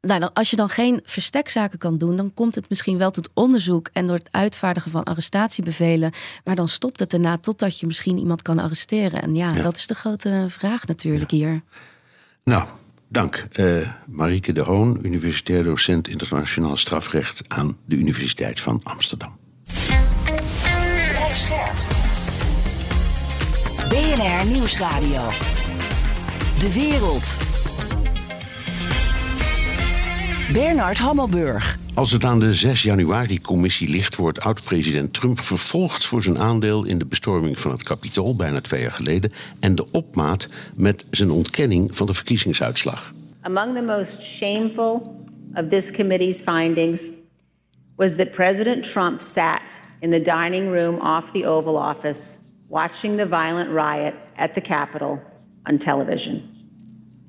[0.00, 3.88] nou, als je dan geen verstekzaken kan doen, dan komt het misschien wel tot onderzoek
[3.92, 6.12] en door het uitvaardigen van arrestatiebevelen.
[6.44, 9.22] Maar dan stopt het daarna totdat je misschien iemand kan arresteren.
[9.22, 11.62] En ja, dat is de grote vraag natuurlijk hier.
[12.44, 12.64] Nou,
[13.08, 13.46] dank.
[13.52, 19.36] Uh, Marieke de Hoon, universitair docent internationaal strafrecht aan de Universiteit van Amsterdam.
[23.88, 25.30] BNR Nieuwsradio.
[26.58, 27.57] De wereld.
[30.52, 31.78] Bernard Hammelburg.
[31.94, 36.98] Als het aan de 6 januari-commissie ligt, wordt oud-president Trump vervolgd voor zijn aandeel in
[36.98, 41.96] de bestorming van het Capitool bijna twee jaar geleden en de opmaat met zijn ontkenning
[41.96, 43.12] van de verkiezingsuitslag.
[43.40, 47.10] Among the most shameful of this committee's findings
[47.96, 52.36] was that President Trump sat in the dining room off the Oval Office
[52.68, 55.20] watching the violent riot at the Capitol
[55.62, 56.42] on television.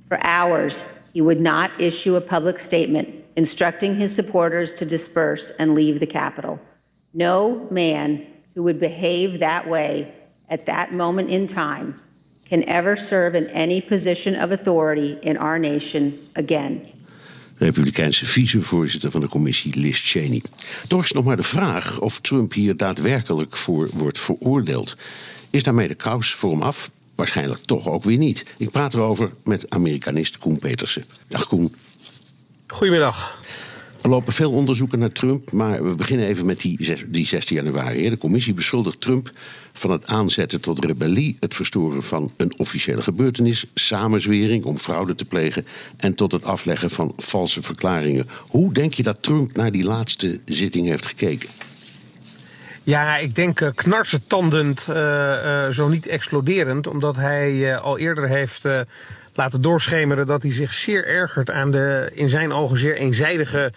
[0.07, 5.73] For hours, he would not issue a public statement instructing his supporters to disperse and
[5.73, 6.59] leave the Capitol.
[7.13, 10.13] No man who would behave that way
[10.49, 11.95] at that moment in time
[12.49, 16.81] can ever serve in any position of authority in our nation again.
[17.57, 20.41] Republikeinse vicevoorzitter van de commissie Liz Cheney.
[20.87, 24.95] Toch is nog maar de vraag of Trump hier daadwerkelijk voor wordt veroordeeld.
[25.49, 26.91] Is daarmee de kous voor hem af?
[27.19, 28.45] Waarschijnlijk toch ook weer niet.
[28.57, 31.03] Ik praat erover met Amerikanist Koen Petersen.
[31.27, 31.75] Dag Koen.
[32.67, 33.37] Goedemiddag.
[34.01, 38.09] Er lopen veel onderzoeken naar Trump, maar we beginnen even met die, die 16 januari.
[38.09, 39.31] De commissie beschuldigt Trump
[39.73, 45.25] van het aanzetten tot rebellie, het verstoren van een officiële gebeurtenis, samenzwering om fraude te
[45.25, 45.65] plegen
[45.97, 48.29] en tot het afleggen van valse verklaringen.
[48.47, 51.49] Hoe denk je dat Trump naar die laatste zitting heeft gekeken?
[52.83, 58.67] Ja, ik denk uh, knarsetandend, uh, uh, zo niet exploderend, omdat hij al eerder heeft
[59.33, 63.71] laten doorschemeren dat hij zich zeer ergert aan de in zijn ogen zeer eenzijdige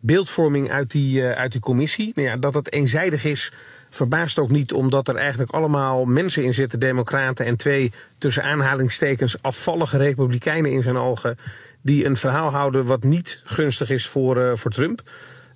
[0.00, 2.12] beeldvorming uit die, uit die commissie.
[2.14, 3.52] Nou ja, dat het eenzijdig is,
[3.90, 9.42] verbaast ook niet, omdat er eigenlijk allemaal mensen in zitten, democraten en twee tussen aanhalingstekens
[9.42, 11.38] afvallige republikeinen in zijn ogen,
[11.82, 15.02] die een verhaal houden wat niet gunstig is voor, voor Trump.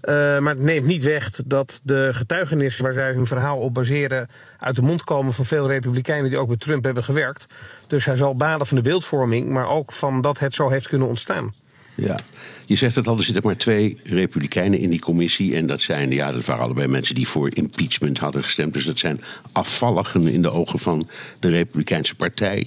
[0.04, 4.28] Uh, maar het neemt niet weg dat de getuigenissen waar zij hun verhaal op baseren
[4.58, 7.46] uit de mond komen van veel republikeinen die ook met Trump hebben gewerkt.
[7.86, 11.08] Dus hij zal baden van de beeldvorming, maar ook van dat het zo heeft kunnen
[11.08, 11.54] ontstaan.
[11.94, 12.18] Ja,
[12.64, 15.56] je zegt het al, er zitten maar twee republikeinen in die commissie.
[15.56, 18.72] En dat zijn, ja, dat waren allebei mensen die voor impeachment hadden gestemd.
[18.72, 19.20] Dus dat zijn
[19.52, 21.08] afvalligen in de ogen van
[21.38, 22.66] de Republikeinse Partij.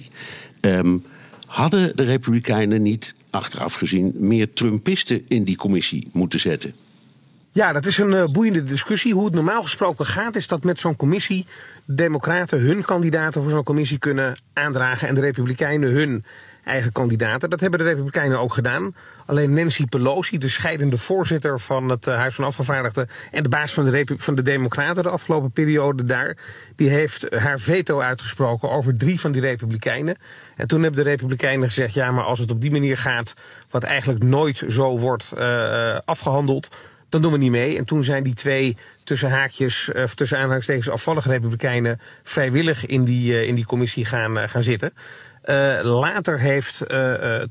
[0.60, 1.04] Um,
[1.46, 6.74] hadden de Republikeinen niet, achteraf gezien, meer Trumpisten in die commissie moeten zetten?
[7.54, 9.14] Ja, dat is een uh, boeiende discussie.
[9.14, 11.46] Hoe het normaal gesproken gaat, is dat met zo'n commissie
[11.84, 16.24] de Democraten hun kandidaten voor zo'n commissie kunnen aandragen en de Republikeinen hun
[16.64, 17.50] eigen kandidaten.
[17.50, 18.94] Dat hebben de Republikeinen ook gedaan.
[19.26, 23.72] Alleen Nancy Pelosi, de scheidende voorzitter van het uh, Huis van Afgevaardigden en de baas
[23.72, 26.36] van de, van de Democraten de afgelopen periode daar,
[26.76, 30.16] die heeft haar veto uitgesproken over drie van die Republikeinen.
[30.56, 33.34] En toen hebben de Republikeinen gezegd: ja, maar als het op die manier gaat,
[33.70, 36.68] wat eigenlijk nooit zo wordt uh, afgehandeld
[37.14, 37.78] dan doen we niet mee.
[37.78, 43.04] En toen zijn die twee tussen haakjes, of eh, tussen aanhalingstekens afvallige republikeinen vrijwillig in
[43.04, 44.92] die, uh, in die commissie gaan, uh, gaan zitten.
[45.82, 46.82] later heeft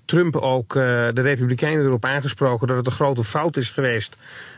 [0.05, 4.17] Trump ook de republikeinen erop aangesproken dat het een grote fout is geweest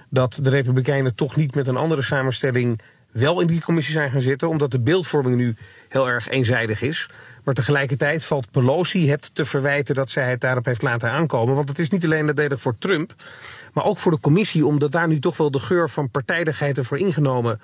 [0.10, 4.22] dat de republikeinen toch niet met een andere samenstelling wel in die commissie zijn gaan
[4.22, 5.56] zitten, omdat de beeldvorming nu
[5.90, 7.10] heel erg eenzijdig is.
[7.46, 11.56] Maar tegelijkertijd valt Pelosi het te verwijten dat zij het daarop heeft laten aankomen.
[11.56, 13.16] Want het is niet alleen nadelig voor Trump,
[13.74, 16.98] maar ook voor de commissie, omdat daar nu toch wel de geur van partijdigheid ervoor
[16.98, 17.60] ingenomen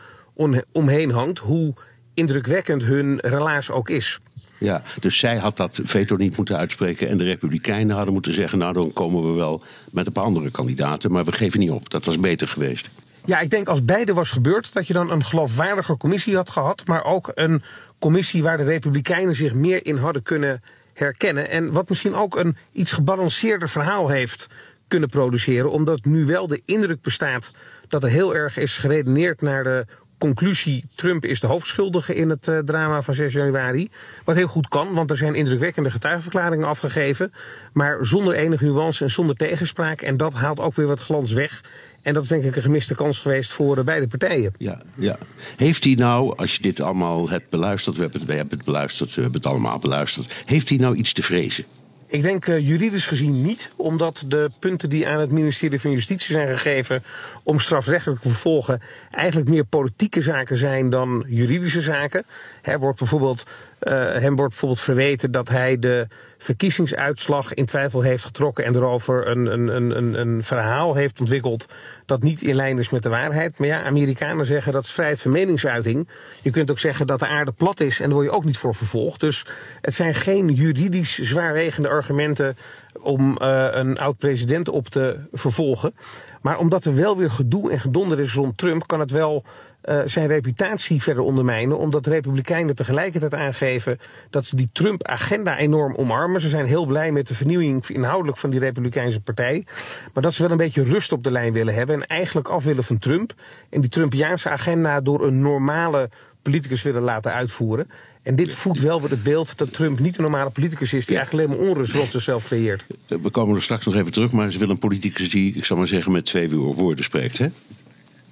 [0.72, 1.40] omheen hangt.
[1.40, 1.74] Hoe
[2.14, 4.20] indrukwekkend hun relaas ook is.
[4.58, 7.08] Ja, dus zij had dat veto niet moeten uitspreken.
[7.08, 10.52] En de Republikeinen hadden moeten zeggen: Nou, dan komen we wel met een paar andere
[10.52, 11.12] kandidaten.
[11.12, 11.90] Maar we geven niet op.
[11.90, 12.90] Dat was beter geweest.
[13.26, 16.82] Ja, ik denk als beide was gebeurd, dat je dan een geloofwaardiger commissie had gehad.
[16.88, 17.64] Maar ook een
[18.02, 20.62] commissie waar de Republikeinen zich meer in hadden kunnen
[20.94, 21.50] herkennen.
[21.50, 24.48] En wat misschien ook een iets gebalanceerder verhaal heeft
[24.88, 25.72] kunnen produceren.
[25.72, 27.52] Omdat nu wel de indruk bestaat
[27.88, 29.86] dat er heel erg is geredeneerd naar de
[30.18, 33.90] conclusie: Trump is de hoofdschuldige in het uh, drama van 6 januari.
[34.24, 37.34] Wat heel goed kan, want er zijn indrukwekkende getuigenverklaringen afgegeven.
[37.74, 40.02] Maar zonder enige nuance en zonder tegenspraak.
[40.02, 41.62] En dat haalt ook weer wat glans weg.
[42.02, 44.54] En dat is denk ik een gemiste kans geweest voor uh, beide partijen.
[44.58, 45.18] Ja, ja.
[45.56, 48.66] Heeft hij nou, als je dit allemaal hebt beluisterd, we hebben het, we hebben het
[48.66, 50.42] beluisterd, we hebben het allemaal beluisterd.
[50.46, 51.66] Heeft hij nou iets te vrezen?
[52.12, 56.34] Ik denk uh, juridisch gezien niet, omdat de punten die aan het ministerie van Justitie
[56.34, 57.04] zijn gegeven
[57.44, 62.26] om strafrechtelijk te vervolgen eigenlijk meer politieke zaken zijn dan juridische zaken.
[62.62, 63.44] Er wordt bijvoorbeeld,
[63.82, 69.28] uh, hem wordt bijvoorbeeld verweten dat hij de verkiezingsuitslag in twijfel heeft getrokken en erover
[69.28, 71.66] een, een, een, een, verhaal heeft ontwikkeld
[72.06, 73.58] dat niet in lijn is met de waarheid.
[73.58, 76.08] Maar ja, Amerikanen zeggen dat is vrijheid van meningsuiting.
[76.42, 78.58] Je kunt ook zeggen dat de aarde plat is en daar word je ook niet
[78.58, 79.20] voor vervolgd.
[79.20, 79.46] Dus
[79.82, 82.56] het zijn geen juridisch zwaarwegende argumenten
[83.02, 85.94] om uh, een oud-president op te vervolgen.
[86.42, 89.44] Maar omdat er wel weer gedoe en gedonder is rond Trump, kan het wel
[89.86, 91.78] uh, zijn reputatie verder ondermijnen.
[91.78, 96.42] Omdat de Republikeinen tegelijkertijd aangeven dat ze die Trump-agenda enorm omarmen.
[96.42, 99.66] Ze zijn heel blij met de vernieuwing inhoudelijk van die Republikeinse partij.
[100.14, 101.96] Maar dat ze wel een beetje rust op de lijn willen hebben.
[101.96, 103.34] En eigenlijk af willen van Trump.
[103.70, 106.10] En die Trumpiaanse agenda door een normale
[106.42, 107.90] politicus willen laten uitvoeren.
[108.24, 111.06] En dit voedt wel weer het beeld dat Trump niet een normale politicus is...
[111.06, 112.86] die eigenlijk alleen maar onrust rond zichzelf creëert.
[113.08, 115.78] We komen er straks nog even terug, maar ze willen een politicus die, ik zal
[115.78, 117.48] maar zeggen, met twee woorden spreekt, hè?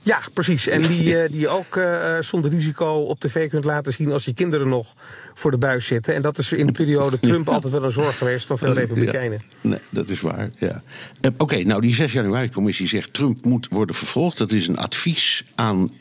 [0.01, 0.67] Ja, precies.
[0.67, 4.25] En die, uh, die je ook uh, zonder risico op tv kunt laten zien als
[4.25, 4.93] je kinderen nog
[5.33, 6.15] voor de buis zitten.
[6.15, 9.39] En dat is in de periode Trump altijd wel een zorg geweest van veel republikeinen.
[9.61, 10.81] Ja, nee, dat is waar, ja.
[11.21, 14.37] Oké, okay, nou die 6 januari-commissie zegt Trump moet worden vervolgd.
[14.37, 15.91] Dat is een advies aan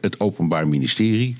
[0.00, 1.36] het Openbaar Ministerie.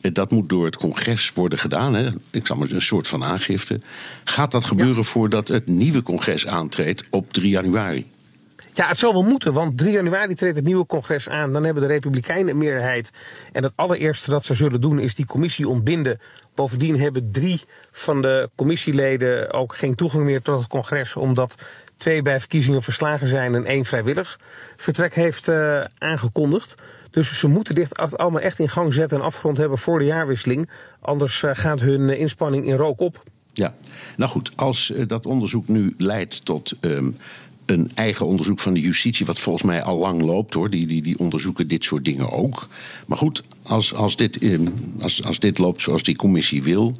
[0.00, 1.94] dat moet door het congres worden gedaan.
[1.94, 2.10] Hè?
[2.30, 3.80] Ik zal maar een soort van aangifte.
[4.24, 8.06] Gaat dat gebeuren voordat het nieuwe congres aantreedt op 3 januari?
[8.74, 11.52] Ja, het zal wel moeten, want 3 januari treedt het nieuwe congres aan.
[11.52, 13.10] Dan hebben de Republikeinen een meerderheid.
[13.52, 16.20] En het allereerste dat ze zullen doen is die commissie ontbinden.
[16.54, 17.60] Bovendien hebben drie
[17.92, 21.54] van de commissieleden ook geen toegang meer tot het congres, omdat
[21.96, 24.40] twee bij verkiezingen verslagen zijn en één vrijwillig
[24.76, 26.74] vertrek heeft uh, aangekondigd.
[27.10, 30.70] Dus ze moeten dit allemaal echt in gang zetten en afgerond hebben voor de jaarwisseling.
[31.00, 33.22] Anders uh, gaat hun uh, inspanning in rook op.
[33.52, 33.74] Ja,
[34.16, 37.16] nou goed, als dat onderzoek nu leidt tot um,
[37.66, 40.70] een eigen onderzoek van de justitie, wat volgens mij al lang loopt hoor.
[40.70, 42.68] Die, die, die onderzoeken dit soort dingen ook.
[43.06, 46.96] Maar goed, als, als, dit, um, als, als dit loopt zoals die commissie wil.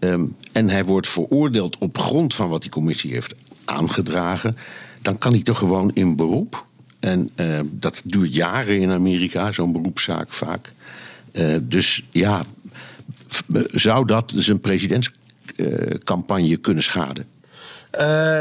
[0.00, 4.56] Um, en hij wordt veroordeeld op grond van wat die commissie heeft aangedragen,
[5.02, 6.66] dan kan hij toch gewoon in beroep.
[7.00, 10.72] En uh, dat duurt jaren in Amerika, zo'n beroepszaak vaak.
[11.32, 12.44] Uh, dus ja,
[13.72, 17.26] zou dat zijn presidentscampagne kunnen schaden?
[17.94, 18.00] Uh,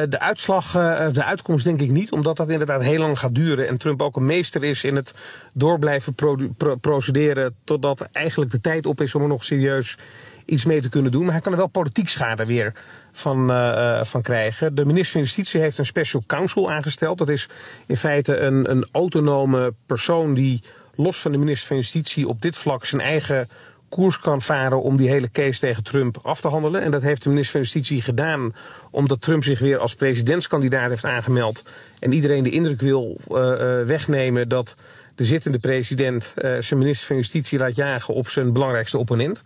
[0.10, 0.72] de uitslag,
[1.12, 3.68] de uitkomst denk ik niet, omdat dat inderdaad heel lang gaat duren.
[3.68, 5.13] En Trump ook een meester is in het
[5.54, 7.56] door blijven pro pro procederen.
[7.63, 9.98] totdat eigenlijk de tijd op is om er nog serieus
[10.46, 11.24] iets mee te kunnen doen.
[11.24, 12.74] Maar hij kan er wel politiek schade weer
[13.12, 14.76] van, uh, van krijgen.
[14.76, 17.18] De minister van Justitie heeft een special counsel aangesteld.
[17.18, 17.50] Dat is
[17.88, 20.63] in feite een, een autonome persoon die
[20.96, 23.50] los van de minister van Justitie op dit vlak zijn eigen
[23.93, 26.82] koers kan varen om die hele case tegen Trump af te handelen.
[26.82, 28.56] En dat heeft de minister van Justitie gedaan
[28.91, 31.63] omdat Trump zich weer als presidentskandidaat heeft aangemeld.
[31.99, 34.75] En iedereen de indruk wil uh, uh, wegnemen dat
[35.15, 39.41] de zittende president uh, zijn minister van Justitie laat jagen op zijn belangrijkste opponent.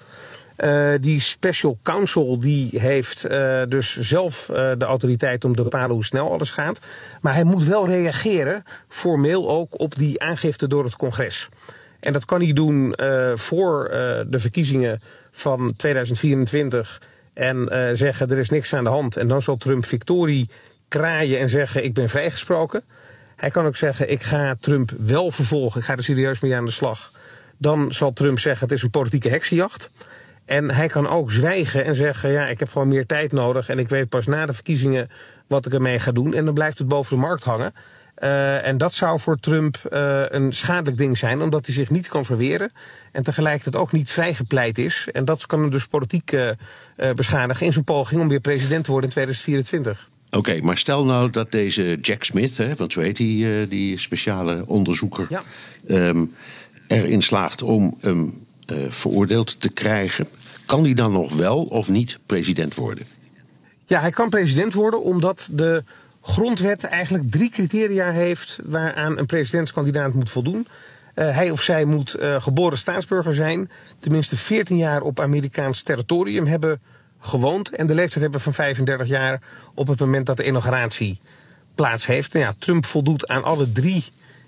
[0.99, 3.21] Die special counsel die heeft
[3.69, 4.45] dus zelf
[4.77, 6.79] de autoriteit om te bepalen hoe snel alles gaat.
[7.21, 11.49] Maar hij moet wel reageren, formeel ook, op die aangifte door het congres.
[12.07, 12.93] En dat kan hij doen
[13.35, 13.87] voor
[14.27, 17.01] de verkiezingen van 2024
[17.33, 19.17] en zeggen er is niks aan de hand.
[19.17, 20.49] En dan zal Trump victorie
[20.87, 22.83] kraaien en zeggen ik ben vrijgesproken.
[23.35, 26.65] Hij kan ook zeggen ik ga Trump wel vervolgen, ik ga er serieus mee aan
[26.65, 27.11] de slag.
[27.57, 29.89] Dan zal Trump zeggen het is een politieke heksenjacht.
[30.45, 33.69] En hij kan ook zwijgen en zeggen: Ja, ik heb gewoon meer tijd nodig.
[33.69, 35.09] En ik weet pas na de verkiezingen
[35.47, 36.33] wat ik ermee ga doen.
[36.33, 37.73] En dan blijft het boven de markt hangen.
[38.23, 42.07] Uh, en dat zou voor Trump uh, een schadelijk ding zijn, omdat hij zich niet
[42.07, 42.71] kan verweren.
[43.11, 45.07] En tegelijkertijd ook niet vrijgepleit is.
[45.11, 46.51] En dat kan hem dus politiek uh,
[47.15, 50.09] beschadigen in zijn poging om weer president te worden in 2024.
[50.25, 53.99] Oké, okay, maar stel nou dat deze Jack Smith, hè, want zo heet die, die
[53.99, 55.41] speciale onderzoeker, ja.
[55.87, 56.33] um,
[56.87, 58.45] erin slaagt om hem
[58.89, 60.27] veroordeeld te krijgen.
[60.65, 63.05] Kan hij dan nog wel of niet president worden?
[63.85, 65.83] Ja, hij kan president worden omdat de
[66.27, 70.67] grondwet eigenlijk drie criteria heeft waaraan een presidentskandidaat moet voldoen.
[71.15, 76.45] Uh, hij of zij moet uh, geboren staatsburger zijn, tenminste 14 jaar op Amerikaans territorium
[76.45, 76.81] hebben
[77.19, 79.41] gewoond en de leeftijd hebben van 35 jaar
[79.73, 81.19] op het moment dat de inauguratie
[81.75, 82.33] plaats heeft.
[82.33, 84.05] Nou ja, Trump voldoet aan alle drie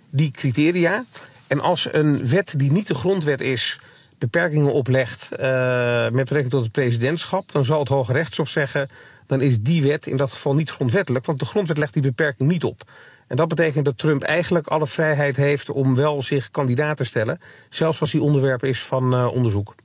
[0.10, 1.06] die criteria.
[1.48, 3.80] En als een wet die niet de grondwet is,
[4.18, 8.90] beperkingen oplegt uh, met betrekking tot het presidentschap, dan zal het Hoge Rechtshof zeggen,
[9.30, 12.50] dan is die wet in dat geval niet grondwettelijk, want de grondwet legt die beperking
[12.50, 12.84] niet op.
[13.28, 17.40] En dat betekent dat Trump eigenlijk alle vrijheid heeft om wel zich kandidaat te stellen,
[17.70, 19.76] zelfs als hij onderwerp is van uh, onderzoek.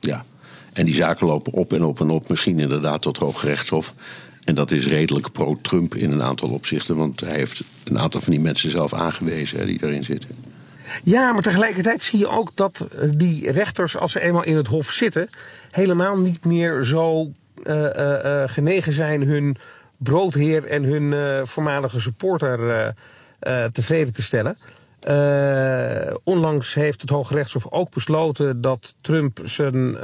[0.00, 0.24] Ja,
[0.72, 3.94] en die zaken lopen op en op en op, misschien inderdaad tot Hoge Rechtshof.
[4.44, 8.32] En dat is redelijk pro-Trump in een aantal opzichten, want hij heeft een aantal van
[8.32, 10.28] die mensen zelf aangewezen hè, die daarin zitten.
[11.02, 14.90] Ja, maar tegelijkertijd zie je ook dat die rechters, als ze eenmaal in het hof
[14.90, 15.28] zitten,
[15.70, 17.32] helemaal niet meer zo
[18.46, 19.56] genegen zijn hun
[19.96, 22.94] broodheer en hun voormalige supporter
[23.72, 24.56] tevreden te stellen.
[26.24, 29.98] onlangs heeft het Hoge Rechtshof ook besloten dat Trump zijn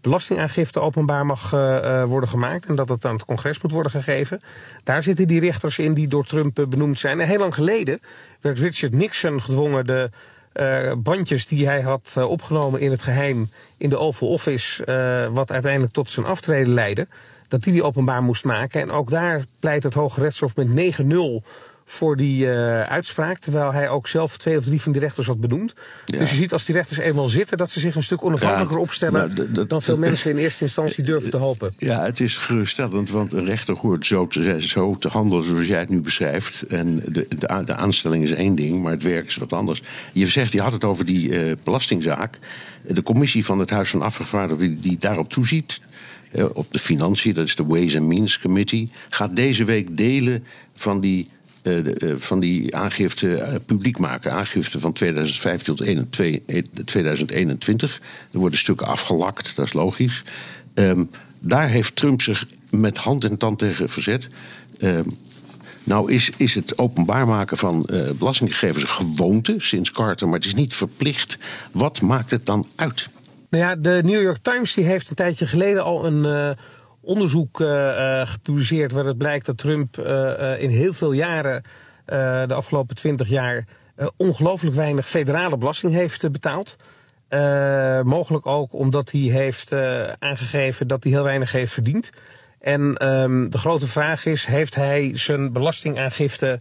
[0.00, 1.50] belastingaangifte openbaar mag
[2.06, 4.40] worden gemaakt en dat het aan het congres moet worden gegeven.
[4.84, 7.20] Daar zitten die rechters in die door Trump benoemd zijn.
[7.20, 8.00] En heel lang geleden
[8.40, 10.10] werd Richard Nixon gedwongen de
[10.54, 14.84] uh, bandjes die hij had opgenomen in het geheim in de Oval Office,
[15.32, 17.06] wat uiteindelijk tot zijn aftreden leidde,
[17.48, 18.80] dat die die openbaar moest maken.
[18.80, 21.46] En ook daar pleit het Hoge Rechtshof met 9-0
[21.86, 23.38] voor die uh, uitspraak.
[23.38, 25.74] Terwijl hij ook zelf twee of drie van die rechters had benoemd.
[26.04, 26.18] Ja.
[26.18, 27.58] Dus je ziet als die rechters eenmaal zitten...
[27.58, 29.34] dat ze zich een stuk onafhankelijker ja, opstellen...
[29.34, 31.74] Nou, dan veel mensen in eerste instantie durven te hopen.
[31.78, 35.78] Ja, het is geruststellend, want een rechter hoort zo te, zo te handelen zoals jij
[35.78, 36.62] het nu beschrijft.
[36.62, 39.82] En de, de, de aanstelling is één ding, maar het werk is wat anders.
[40.12, 42.38] Je zegt, je had het over die uh, belastingzaak.
[42.86, 45.80] De commissie van het Huis van Afgevaardigden die, die daarop toeziet
[46.52, 50.44] op de financiën, dat is de Ways and Means Committee, gaat deze week delen
[50.74, 51.28] van die
[52.16, 54.32] van die aangifte publiek maken.
[54.32, 55.76] Aangifte van 2005 tot
[56.84, 58.00] 2021.
[58.32, 60.22] Er worden stukken afgelakt, dat is logisch.
[60.74, 61.04] Ehm,
[61.38, 64.28] daar heeft Trump zich met hand en tand tegen verzet.
[64.78, 65.08] Ehm,
[65.84, 70.46] nou is, is het openbaar maken van uh, belastinggegevens een gewoonte sinds Carter, maar het
[70.46, 71.38] is niet verplicht.
[71.72, 73.08] Wat maakt het dan uit?
[73.48, 76.56] Nou ja, de New York Times die heeft een tijdje geleden al een
[77.04, 79.98] onderzoek uh, gepubliceerd waaruit blijkt dat Trump
[80.58, 81.62] in heel veel jaren,
[82.46, 83.66] de afgelopen twintig jaar,
[84.16, 86.76] ongelooflijk weinig federale belasting heeft betaald.
[88.04, 89.72] mogelijk ook omdat hij heeft
[90.18, 92.10] aangegeven dat hij heel weinig heeft verdiend.
[92.60, 96.60] En um, de grote vraag is, heeft hij zijn belastingaangifte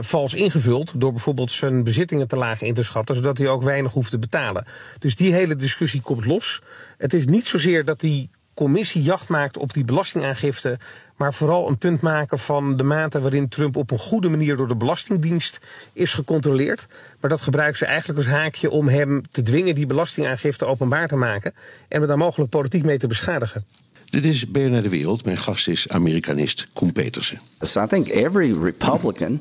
[0.00, 3.92] vals ingevuld door bijvoorbeeld zijn bezittingen te laag in te schatten, zodat hij ook weinig
[3.92, 4.66] hoeft te betalen.
[4.98, 6.62] Dus die hele discussie komt los.
[6.98, 10.78] Het is niet zozeer dat die commissie jacht maakt op die belastingaangifte,
[11.16, 14.68] maar vooral een punt maken van de mate waarin Trump op een goede manier door
[14.68, 15.58] de Belastingdienst
[15.92, 16.86] is gecontroleerd.
[17.20, 21.16] Maar dat gebruiken ze eigenlijk als haakje om hem te dwingen die belastingaangifte openbaar te
[21.16, 21.54] maken
[21.88, 23.64] en we daar mogelijk politiek mee te beschadigen.
[24.04, 25.24] Dit is BNR De Wereld.
[25.24, 27.40] Mijn gast is Amerikanist Koen Petersen.
[27.60, 29.40] So I think every Republican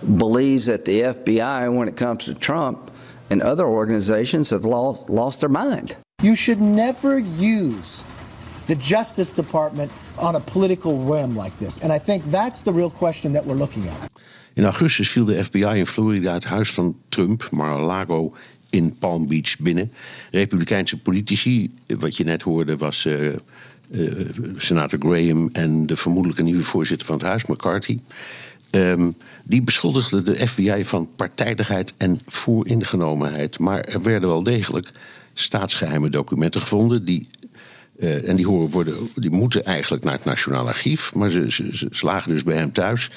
[0.00, 2.78] believes that the FBI, when it comes to Trump
[3.28, 5.96] and other organizations, have lost, lost their mind.
[6.22, 8.04] You should never use
[8.66, 11.78] the Justice Department on a political realm like this.
[11.78, 14.10] And I think that's the real question that we're looking at.
[14.54, 18.34] In augustus viel de FBI in Florida het huis van Trump, Mar-a-Lago,
[18.70, 19.92] in Palm Beach binnen.
[20.30, 23.32] Republikeinse politici, wat je net hoorde, was uh,
[23.90, 27.98] uh, senator Graham en de vermoedelijke nieuwe voorzitter van het huis, McCarthy.
[28.70, 33.58] Um, die beschuldigden de FBI van partijdigheid en vooringenomenheid.
[33.58, 34.88] Maar er werden wel degelijk
[35.34, 37.28] staatsgeheime documenten gevonden die
[37.96, 41.14] uh, en die, horen worden, die moeten eigenlijk naar het Nationaal Archief.
[41.14, 43.10] Maar ze, slagen dus bij hem thuis.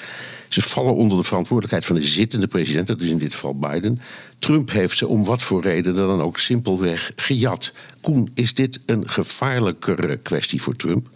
[0.48, 4.00] Ze vallen onder de verantwoordelijkheid van de zittende president, dat is in dit geval Biden.
[4.38, 7.72] Trump heeft ze om wat voor reden dan ook simpelweg gejat.
[8.00, 11.08] Koen, is dit een gevaarlijkere kwestie voor Trump?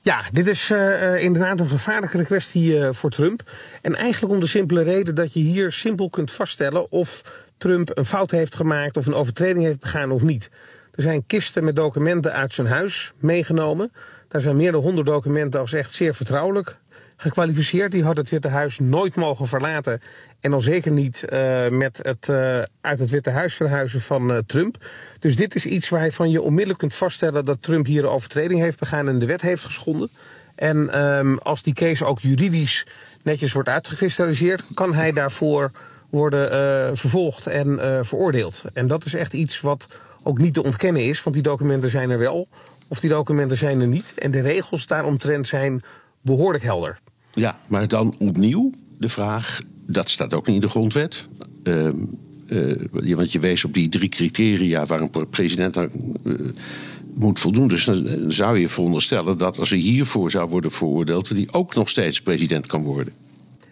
[0.00, 3.50] Ja, dit is uh, inderdaad een gevaarlijkere kwestie voor Trump.
[3.82, 7.22] En eigenlijk om de simpele reden dat je hier simpel kunt vaststellen of
[7.58, 10.50] Trump een fout heeft gemaakt of een overtreding heeft begaan of niet.
[10.96, 13.92] Er zijn kisten met documenten uit zijn huis meegenomen.
[14.28, 16.76] Daar zijn meer dan honderd documenten als echt zeer vertrouwelijk
[17.16, 17.92] gekwalificeerd.
[17.92, 20.00] Die had het Witte Huis nooit mogen verlaten.
[20.40, 24.38] En al zeker niet uh, met het uh, uit het Witte Huis verhuizen van uh,
[24.46, 24.76] Trump.
[25.18, 28.78] Dus dit is iets waarvan je onmiddellijk kunt vaststellen dat Trump hier een overtreding heeft
[28.78, 30.08] begaan en de wet heeft geschonden.
[30.54, 32.86] En um, als die case ook juridisch
[33.22, 35.70] netjes wordt uitgekristalliseerd, kan hij daarvoor
[36.10, 38.64] worden vervolgd en veroordeeld.
[38.72, 39.86] En dat is echt iets wat
[40.26, 42.48] ook niet te ontkennen is, want die documenten zijn er wel.
[42.88, 44.12] Of die documenten zijn er niet.
[44.16, 45.82] En de regels daaromtrent zijn
[46.20, 46.98] behoorlijk helder.
[47.32, 51.24] Ja, maar dan opnieuw de vraag, dat staat ook niet in de grondwet.
[51.64, 51.88] Uh,
[52.46, 55.90] uh, want je wees op die drie criteria waar een president dan
[56.24, 56.34] uh,
[57.14, 57.68] moet voldoen.
[57.68, 61.88] Dus dan zou je veronderstellen dat als hij hiervoor zou worden veroordeeld, hij ook nog
[61.88, 63.12] steeds president kan worden.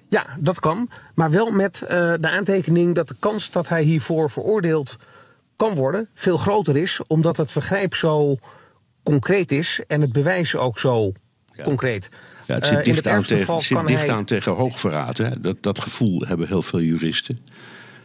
[0.08, 0.88] Ja, dat kan.
[1.14, 1.78] Maar wel met
[2.20, 4.96] de aantekening dat de kans dat hij hiervoor veroordeeld
[5.66, 8.36] kan worden veel groter is, omdat het vergrijp zo
[9.02, 11.12] concreet is en het bewijs ook zo
[11.54, 11.64] ja.
[11.64, 12.08] concreet.
[12.46, 14.10] Ja, het zit uh, dicht, aan tegen, zit dicht hij...
[14.10, 15.16] aan tegen hoogverraad.
[15.16, 15.40] Hè?
[15.40, 17.40] Dat, dat gevoel hebben heel veel juristen.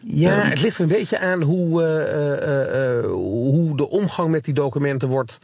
[0.03, 4.45] Ja, um, het ligt er een beetje aan hoe, uh, uh, hoe de omgang met
[4.45, 5.39] die documenten wordt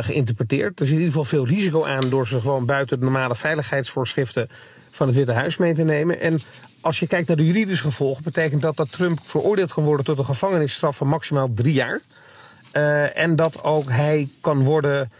[0.00, 0.80] geïnterpreteerd.
[0.80, 4.48] Er zit in ieder geval veel risico aan door ze gewoon buiten de normale veiligheidsvoorschriften
[4.90, 6.20] van het Witte Huis mee te nemen.
[6.20, 6.38] En
[6.80, 10.18] als je kijkt naar de juridische gevolgen, betekent dat dat Trump veroordeeld kan worden tot
[10.18, 12.00] een gevangenisstraf van maximaal drie jaar.
[13.14, 15.10] en dat ook hij kan worden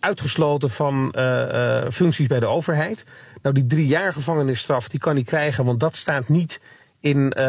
[0.00, 3.04] uitgesloten van uh, uh, functies bij de overheid.
[3.42, 6.60] Nou, die drie jaar gevangenisstraf die kan hij krijgen, want dat staat niet
[7.00, 7.42] in uh,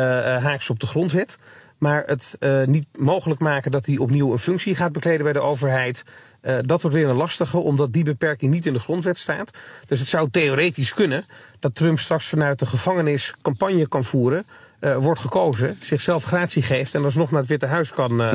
[0.43, 1.37] haaks op de grondwet.
[1.77, 6.03] Maar het niet mogelijk maken dat hij opnieuw een functie gaat bekleden bij de overheid.
[6.41, 9.57] Dat wordt weer een lastige, omdat die beperking niet in de grondwet staat.
[9.87, 11.25] Dus het zou theoretisch kunnen
[11.59, 14.45] dat Trump straks vanuit de gevangenis campagne kan voeren
[14.81, 18.33] uh, wordt gekozen, zichzelf gratie geeft en alsnog naar het Witte Huis kan uh,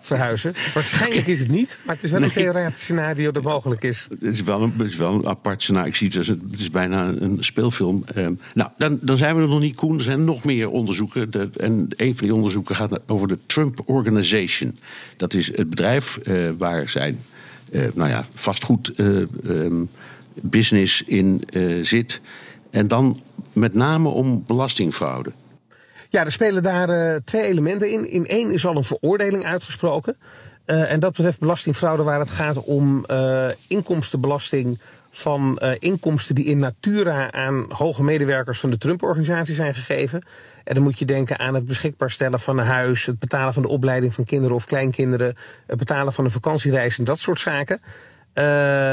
[0.00, 0.52] verhuizen.
[0.74, 4.06] Waarschijnlijk is het niet, maar het is wel een theoretisch scenario dat mogelijk is.
[4.10, 5.88] Het is wel een, het is wel een apart scenario.
[5.88, 8.04] Ik zie het, het, is bijna een speelfilm.
[8.14, 9.98] Uh, nou, dan, dan zijn we er nog niet, Koen.
[9.98, 11.30] Er zijn nog meer onderzoeken.
[11.30, 14.78] De, en een van die onderzoeken gaat over de Trump Organization.
[15.16, 16.18] Dat is het bedrijf
[16.58, 17.20] waar zijn
[17.94, 19.90] nou ja, vastgoed um,
[20.34, 21.44] business in
[21.82, 22.20] zit.
[22.70, 23.20] En dan
[23.52, 25.32] met name om belastingfraude.
[26.08, 28.10] Ja, er spelen daar twee elementen in.
[28.10, 30.16] In één is al een veroordeling uitgesproken.
[30.64, 33.04] En dat betreft belastingfraude waar het gaat om
[33.68, 34.78] inkomstenbelasting
[35.10, 40.22] van inkomsten die in natura aan hoge medewerkers van de Trump-organisatie zijn gegeven.
[40.68, 43.62] En dan moet je denken aan het beschikbaar stellen van een huis, het betalen van
[43.62, 47.80] de opleiding van kinderen of kleinkinderen, het betalen van een vakantiereis en dat soort zaken.
[47.80, 48.44] Uh,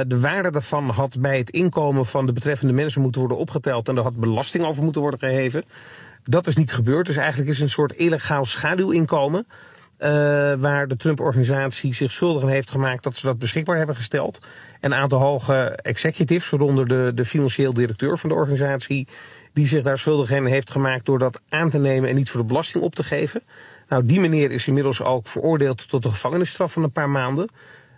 [0.08, 3.98] de waarde daarvan had bij het inkomen van de betreffende mensen moeten worden opgeteld en
[3.98, 5.64] er had belasting over moeten worden geheven.
[6.24, 9.48] Dat is niet gebeurd, dus eigenlijk is het een soort illegaal schaduwinkomen.
[10.00, 10.10] Uh,
[10.54, 14.40] waar de Trump-organisatie zich schuldig aan heeft gemaakt dat ze dat beschikbaar hebben gesteld.
[14.80, 19.08] En een aantal hoge executives, waaronder de, de financieel directeur van de organisatie,
[19.56, 22.41] die zich daar schuldig aan heeft gemaakt door dat aan te nemen en niet voor
[22.41, 23.41] de belasting op te geven.
[23.89, 27.49] Nou, die meneer is inmiddels ook veroordeeld tot een gevangenisstraf van een paar maanden.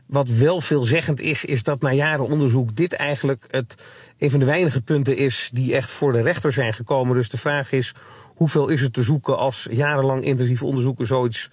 [0.06, 3.76] Wat wel veelzeggend is, is dat na jaren onderzoek dit eigenlijk het,
[4.18, 7.16] een van de weinige punten is die echt voor de rechter zijn gekomen.
[7.16, 7.94] Dus de vraag is,
[8.36, 11.50] hoeveel is er te zoeken als jarenlang intensief onderzoeken zoiets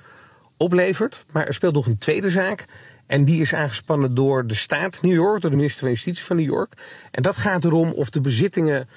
[0.56, 1.24] oplevert?
[1.32, 2.64] Maar er speelt nog een tweede zaak.
[3.06, 6.36] En die is aangespannen door de staat New York, door de minister van Justitie van
[6.36, 6.72] New York.
[7.10, 8.88] En dat gaat erom of de bezittingen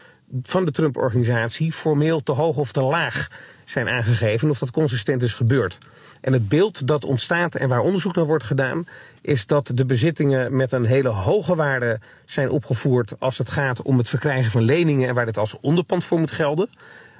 [0.44, 3.28] van de Trump-organisatie formeel te hoog of te laag
[3.66, 4.50] zijn aangegeven.
[4.50, 5.78] Of dat consistent is gebeurd.
[6.22, 8.88] En het beeld dat ontstaat en waar onderzoek naar wordt gedaan,
[9.22, 13.98] is dat de bezittingen met een hele hoge waarde zijn opgevoerd als het gaat om
[13.98, 16.70] het verkrijgen van leningen en waar dit als onderpand voor moet gelden.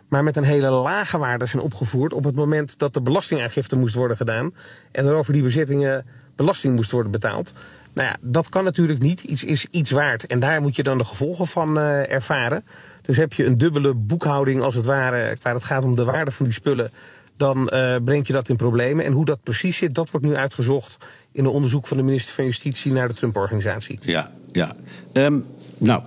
[0.08, 3.96] Maar met een hele lage waarde zijn opgevoerd op het moment dat de belastingaangifte moest
[3.96, 4.54] worden gedaan
[4.92, 6.06] en er over die bezittingen
[6.36, 7.54] belasting moest worden betaald.
[7.94, 9.22] Nou ja, dat kan natuurlijk niet.
[9.22, 10.26] Iets is iets waard.
[10.26, 12.66] En daar moet je dan de gevolgen van uh, ervaren.
[13.08, 16.32] Dus heb je een dubbele boekhouding als het ware, waar het gaat om de waarde
[16.32, 16.92] van die spullen,
[17.38, 19.06] dan uh, brengt je dat in problemen.
[19.06, 20.98] En hoe dat precies zit, dat wordt nu uitgezocht
[21.32, 24.00] in een onderzoek van de minister van Justitie naar de Trump-organisatie.
[24.02, 24.76] Ja, ja.
[25.14, 25.46] Um,
[25.78, 26.04] nou,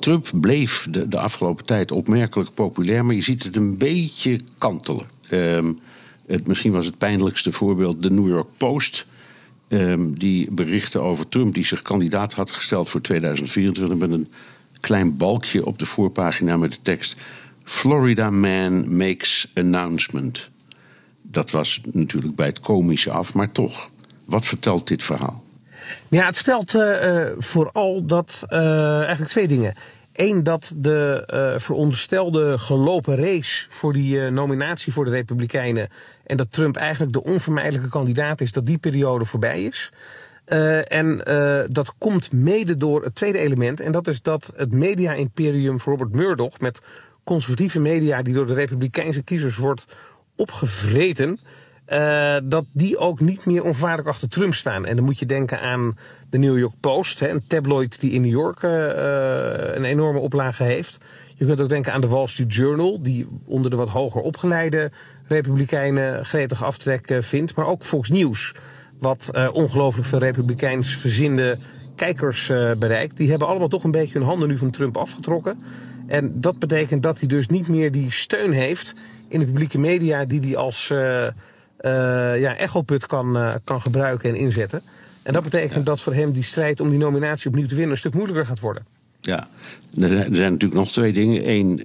[0.00, 5.06] Trump bleef de, de, afgelopen tijd opmerkelijk populair, maar je ziet het een beetje kantelen.
[5.30, 5.78] Um,
[6.26, 9.06] het, misschien was het pijnlijkste voorbeeld de New York Post.
[9.68, 14.28] Um, die berichten over Trump, die zich kandidaat had gesteld voor 2024 met een
[14.84, 17.16] klein balkje op de voorpagina met de tekst:
[17.62, 20.48] Florida man makes announcement.
[21.22, 23.90] Dat was natuurlijk bij het komische af, maar toch.
[24.24, 25.42] Wat vertelt dit verhaal?
[26.08, 29.74] Ja, het vertelt uh, vooral dat uh, eigenlijk twee dingen.
[30.12, 31.24] Eén, dat de
[31.58, 35.88] veronderstelde gelopen race voor die nominatie voor de Republikeinen.
[36.26, 39.92] en dat Trump eigenlijk de onvermijdelijke kandidaat is, dat die periode voorbij is.
[40.48, 43.80] Uh, en uh, dat komt mede door het tweede element.
[43.80, 46.60] En dat is dat het media-imperium van Robert Murdoch.
[46.60, 46.80] met
[47.24, 49.86] conservatieve media die door de Republikeinse kiezers wordt
[50.36, 51.40] opgevreten.
[51.92, 54.86] Uh, dat die ook niet meer onvaardig achter Trump staan.
[54.86, 55.98] En dan moet je denken aan
[56.30, 60.98] de New York Post, hè, een tabloid die in New York een enorme oplage heeft.
[61.34, 64.90] Je kunt ook denken aan de Wall Street Journal, die onder de wat hoger opgeleide
[65.26, 67.54] Republikeinen gretig aftrek vindt.
[67.54, 68.54] Maar ook Fox News
[69.04, 71.58] wat uh, ongelooflijk veel republikeins gezinde
[71.96, 73.16] kijkers uh, bereikt.
[73.16, 75.58] Die hebben allemaal toch een beetje hun handen nu van Trump afgetrokken.
[76.06, 78.94] En dat betekent dat hij dus niet meer die steun heeft
[79.28, 80.98] in de publieke media die hij als uh,
[82.40, 84.82] ja, echoput kan, kan gebruiken en inzetten.
[85.22, 87.98] En dat betekent dat voor hem die strijd om die nominatie opnieuw te winnen een
[87.98, 88.86] stuk moeilijker gaat worden.
[89.20, 89.48] Ja,
[90.00, 91.50] er zijn natuurlijk nog twee dingen.
[91.50, 91.80] Eén,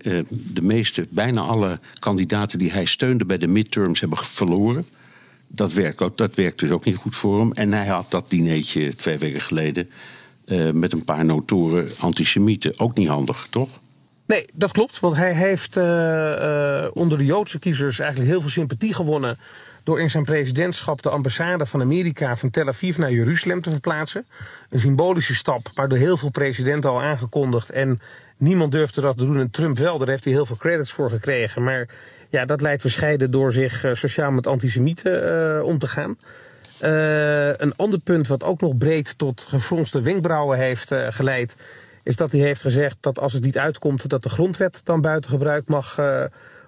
[0.53, 4.85] de meeste, bijna alle kandidaten die hij steunde bij de midterms hebben verloren.
[5.51, 7.51] Dat werkt, ook, dat werkt dus ook niet goed voor hem.
[7.51, 9.89] En hij had dat dineetje twee weken geleden
[10.45, 12.79] uh, met een paar notoren antisemieten.
[12.79, 13.69] Ook niet handig, toch?
[14.25, 14.99] Nee, dat klopt.
[14.99, 19.37] Want hij heeft uh, uh, onder de Joodse kiezers eigenlijk heel veel sympathie gewonnen.
[19.83, 24.25] door in zijn presidentschap de ambassade van Amerika van Tel Aviv naar Jeruzalem te verplaatsen.
[24.69, 27.69] Een symbolische stap, maar door heel veel presidenten al aangekondigd.
[27.69, 28.01] En
[28.37, 29.39] niemand durfde dat te doen.
[29.39, 31.63] En Trump wel, daar heeft hij heel veel credits voor gekregen.
[31.63, 31.87] Maar
[32.29, 36.17] ja, dat leidt verscheiden door zich uh, sociaal met antisemieten uh, om te gaan.
[36.83, 41.55] Uh, een ander punt wat ook nog breed tot gefronste wenkbrauwen heeft geleid...
[42.03, 44.09] is dat hij heeft gezegd dat als het niet uitkomt...
[44.09, 45.99] dat de grondwet dan buiten gebruik mag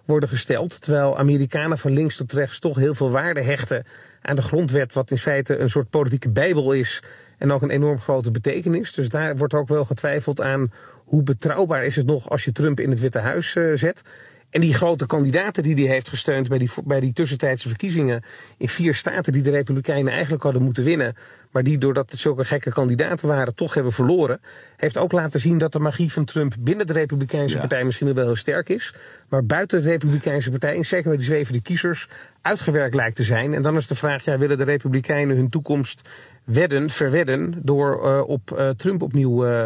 [0.05, 0.81] worden gesteld.
[0.81, 3.85] Terwijl Amerikanen van links tot rechts toch heel veel waarde hechten
[4.21, 4.93] aan de grondwet...
[4.93, 7.03] wat in feite een soort politieke bijbel is
[7.37, 8.93] en ook een enorm grote betekenis.
[8.93, 10.71] Dus daar wordt ook wel getwijfeld aan
[11.05, 14.01] hoe betrouwbaar is het nog als je Trump in het Witte Huis zet...
[14.51, 18.23] En die grote kandidaten die hij heeft gesteund bij die, bij die tussentijdse verkiezingen
[18.57, 21.15] in vier staten die de Republikeinen eigenlijk hadden moeten winnen,
[21.51, 24.41] maar die doordat het zulke gekke kandidaten waren toch hebben verloren,
[24.77, 28.25] heeft ook laten zien dat de magie van Trump binnen de Republikeinse partij misschien wel
[28.25, 28.93] heel sterk is,
[29.29, 32.07] maar buiten de Republikeinse partij, en zeker bij die zwevende kiezers,
[32.41, 33.53] uitgewerkt lijkt te zijn.
[33.53, 36.09] En dan is de vraag, ja, willen de Republikeinen hun toekomst
[36.43, 39.65] wedden, verwedden door uh, op uh, Trump opnieuw uh,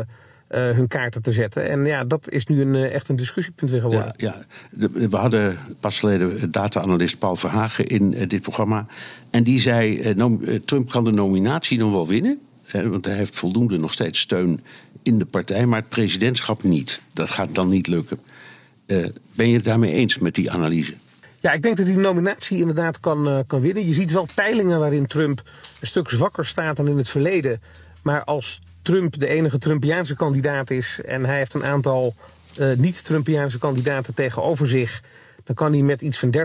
[0.56, 1.70] hun kaarten te zetten.
[1.70, 4.14] En ja, dat is nu een, echt een discussiepunt weer geworden.
[4.18, 4.89] Ja, ja.
[5.10, 8.86] we hadden pas geleden data-analyst Paul Verhagen in uh, dit programma.
[9.30, 10.14] En die zei,
[10.66, 12.39] Trump kan de nominatie nog wel winnen.
[12.72, 14.62] want hij heeft voldoende nog steeds steun
[15.06, 17.01] in de partij, maar het presidentschap niet.
[17.14, 18.20] Dat gaat dan niet lukken.
[18.88, 20.93] Uh, ben je het daarmee eens met die analyse?
[21.39, 23.88] Ja, ik denk dat hij de nominatie inderdaad kan, uh, kan winnen.
[23.88, 25.43] Je ziet wel peilingen waarin Trump
[25.82, 27.62] een stuk zwakker staat dan in het verleden.
[28.01, 32.16] Maar als Trump de enige Trumpiaanse kandidaat is en hij heeft een aantal
[32.60, 35.02] uh, niet-Trumpiaanse kandidaten tegenover zich,
[35.44, 36.36] dan kan hij met iets van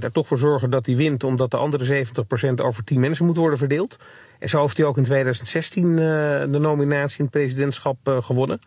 [0.00, 2.08] 30% er toch voor zorgen dat hij wint, omdat de andere 70%
[2.54, 3.98] over 10 mensen moet worden verdeeld.
[4.38, 8.60] En zo heeft hij ook in 2016 uh, de nominatie in het presidentschap uh, gewonnen.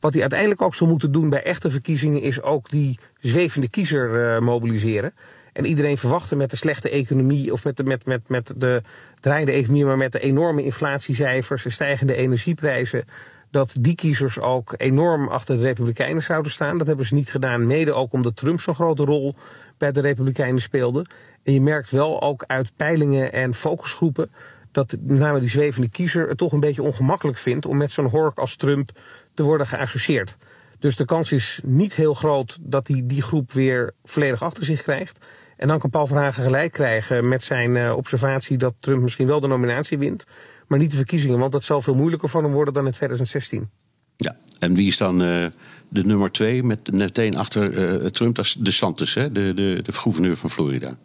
[0.00, 4.42] Wat hij uiteindelijk ook zal moeten doen bij echte verkiezingen is ook die zwevende kiezer
[4.42, 5.12] mobiliseren.
[5.58, 8.82] En iedereen verwachtte met de slechte economie of met de, met, met, met de
[9.20, 13.04] draaiende economie, maar met de enorme inflatiecijfers en stijgende energieprijzen,
[13.50, 16.78] dat die kiezers ook enorm achter de Republikeinen zouden staan.
[16.78, 19.34] Dat hebben ze niet gedaan, mede ook omdat Trump zo'n grote rol
[19.78, 21.06] bij de Republikeinen speelde.
[21.42, 24.30] En je merkt wel ook uit peilingen en focusgroepen
[24.72, 28.08] dat met name die zwevende kiezer het toch een beetje ongemakkelijk vindt om met zo'n
[28.08, 28.90] hork als Trump
[29.34, 30.36] te worden geassocieerd.
[30.78, 34.82] Dus de kans is niet heel groot dat hij die groep weer volledig achter zich
[34.82, 35.18] krijgt.
[35.58, 39.40] En dan kan Paul Verhagen gelijk krijgen met zijn uh, observatie dat Trump misschien wel
[39.40, 40.24] de nominatie wint,
[40.66, 41.38] maar niet de verkiezingen.
[41.38, 43.70] Want dat zal veel moeilijker voor hem worden dan in 2016.
[44.16, 45.46] Ja, en wie is dan uh,
[45.88, 48.34] de nummer twee met meteen achter uh, Trump?
[48.34, 49.32] Dat is de Santos, hè?
[49.32, 50.96] De, de, de gouverneur van Florida.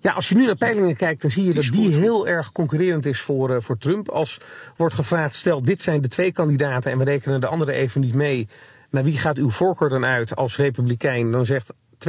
[0.00, 3.06] Ja, als je nu naar peilingen kijkt, dan zie je dat die heel erg concurrerend
[3.06, 4.08] is voor, uh, voor Trump.
[4.08, 4.40] Als
[4.76, 8.14] wordt gevraagd, stel dit zijn de twee kandidaten en we rekenen de andere even niet
[8.14, 8.48] mee.
[8.90, 11.30] Naar wie gaat uw voorkeur dan uit als republikein?
[11.30, 11.72] Dan zegt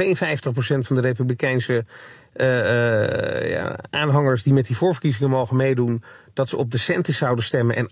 [0.78, 1.84] van de republikeinse
[2.36, 7.18] uh, uh, ja, aanhangers die met die voorverkiezingen mogen meedoen, dat ze op de Centis
[7.18, 7.76] zouden stemmen.
[7.76, 7.88] En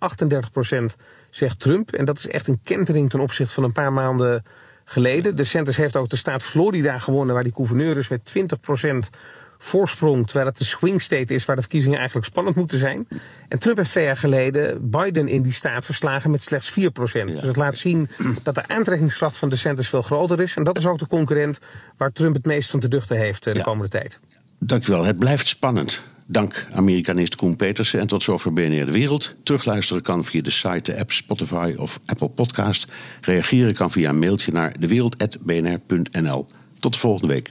[0.92, 0.96] 38%
[1.30, 1.92] zegt Trump.
[1.92, 4.42] En dat is echt een kentering ten opzichte van een paar maanden
[4.84, 5.36] geleden.
[5.36, 9.16] De Centis heeft ook de staat Florida gewonnen, waar die gouverneur is met 20%
[9.62, 13.08] voorsprong, terwijl het de swing state is waar de verkiezingen eigenlijk spannend moeten zijn.
[13.48, 16.74] En Trump heeft twee jaar geleden Biden in die staat verslagen met slechts 4%.
[17.12, 17.24] Ja.
[17.24, 18.08] Dus het laat zien
[18.42, 20.56] dat de aantrekkingskracht van de centers veel groter is.
[20.56, 21.58] En dat is ook de concurrent
[21.96, 23.62] waar Trump het meest van te duchten heeft de ja.
[23.62, 24.18] komende tijd.
[24.58, 25.04] Dankjewel.
[25.04, 26.02] Het blijft spannend.
[26.26, 28.00] Dank Amerikanist Koen Petersen.
[28.00, 29.34] En tot zover BNR De Wereld.
[29.42, 32.86] Terugluisteren kan via de site, de app Spotify of Apple Podcast.
[33.20, 36.46] Reageren kan via een mailtje naar dewereld.bnr.nl.
[36.78, 37.50] Tot de volgende week.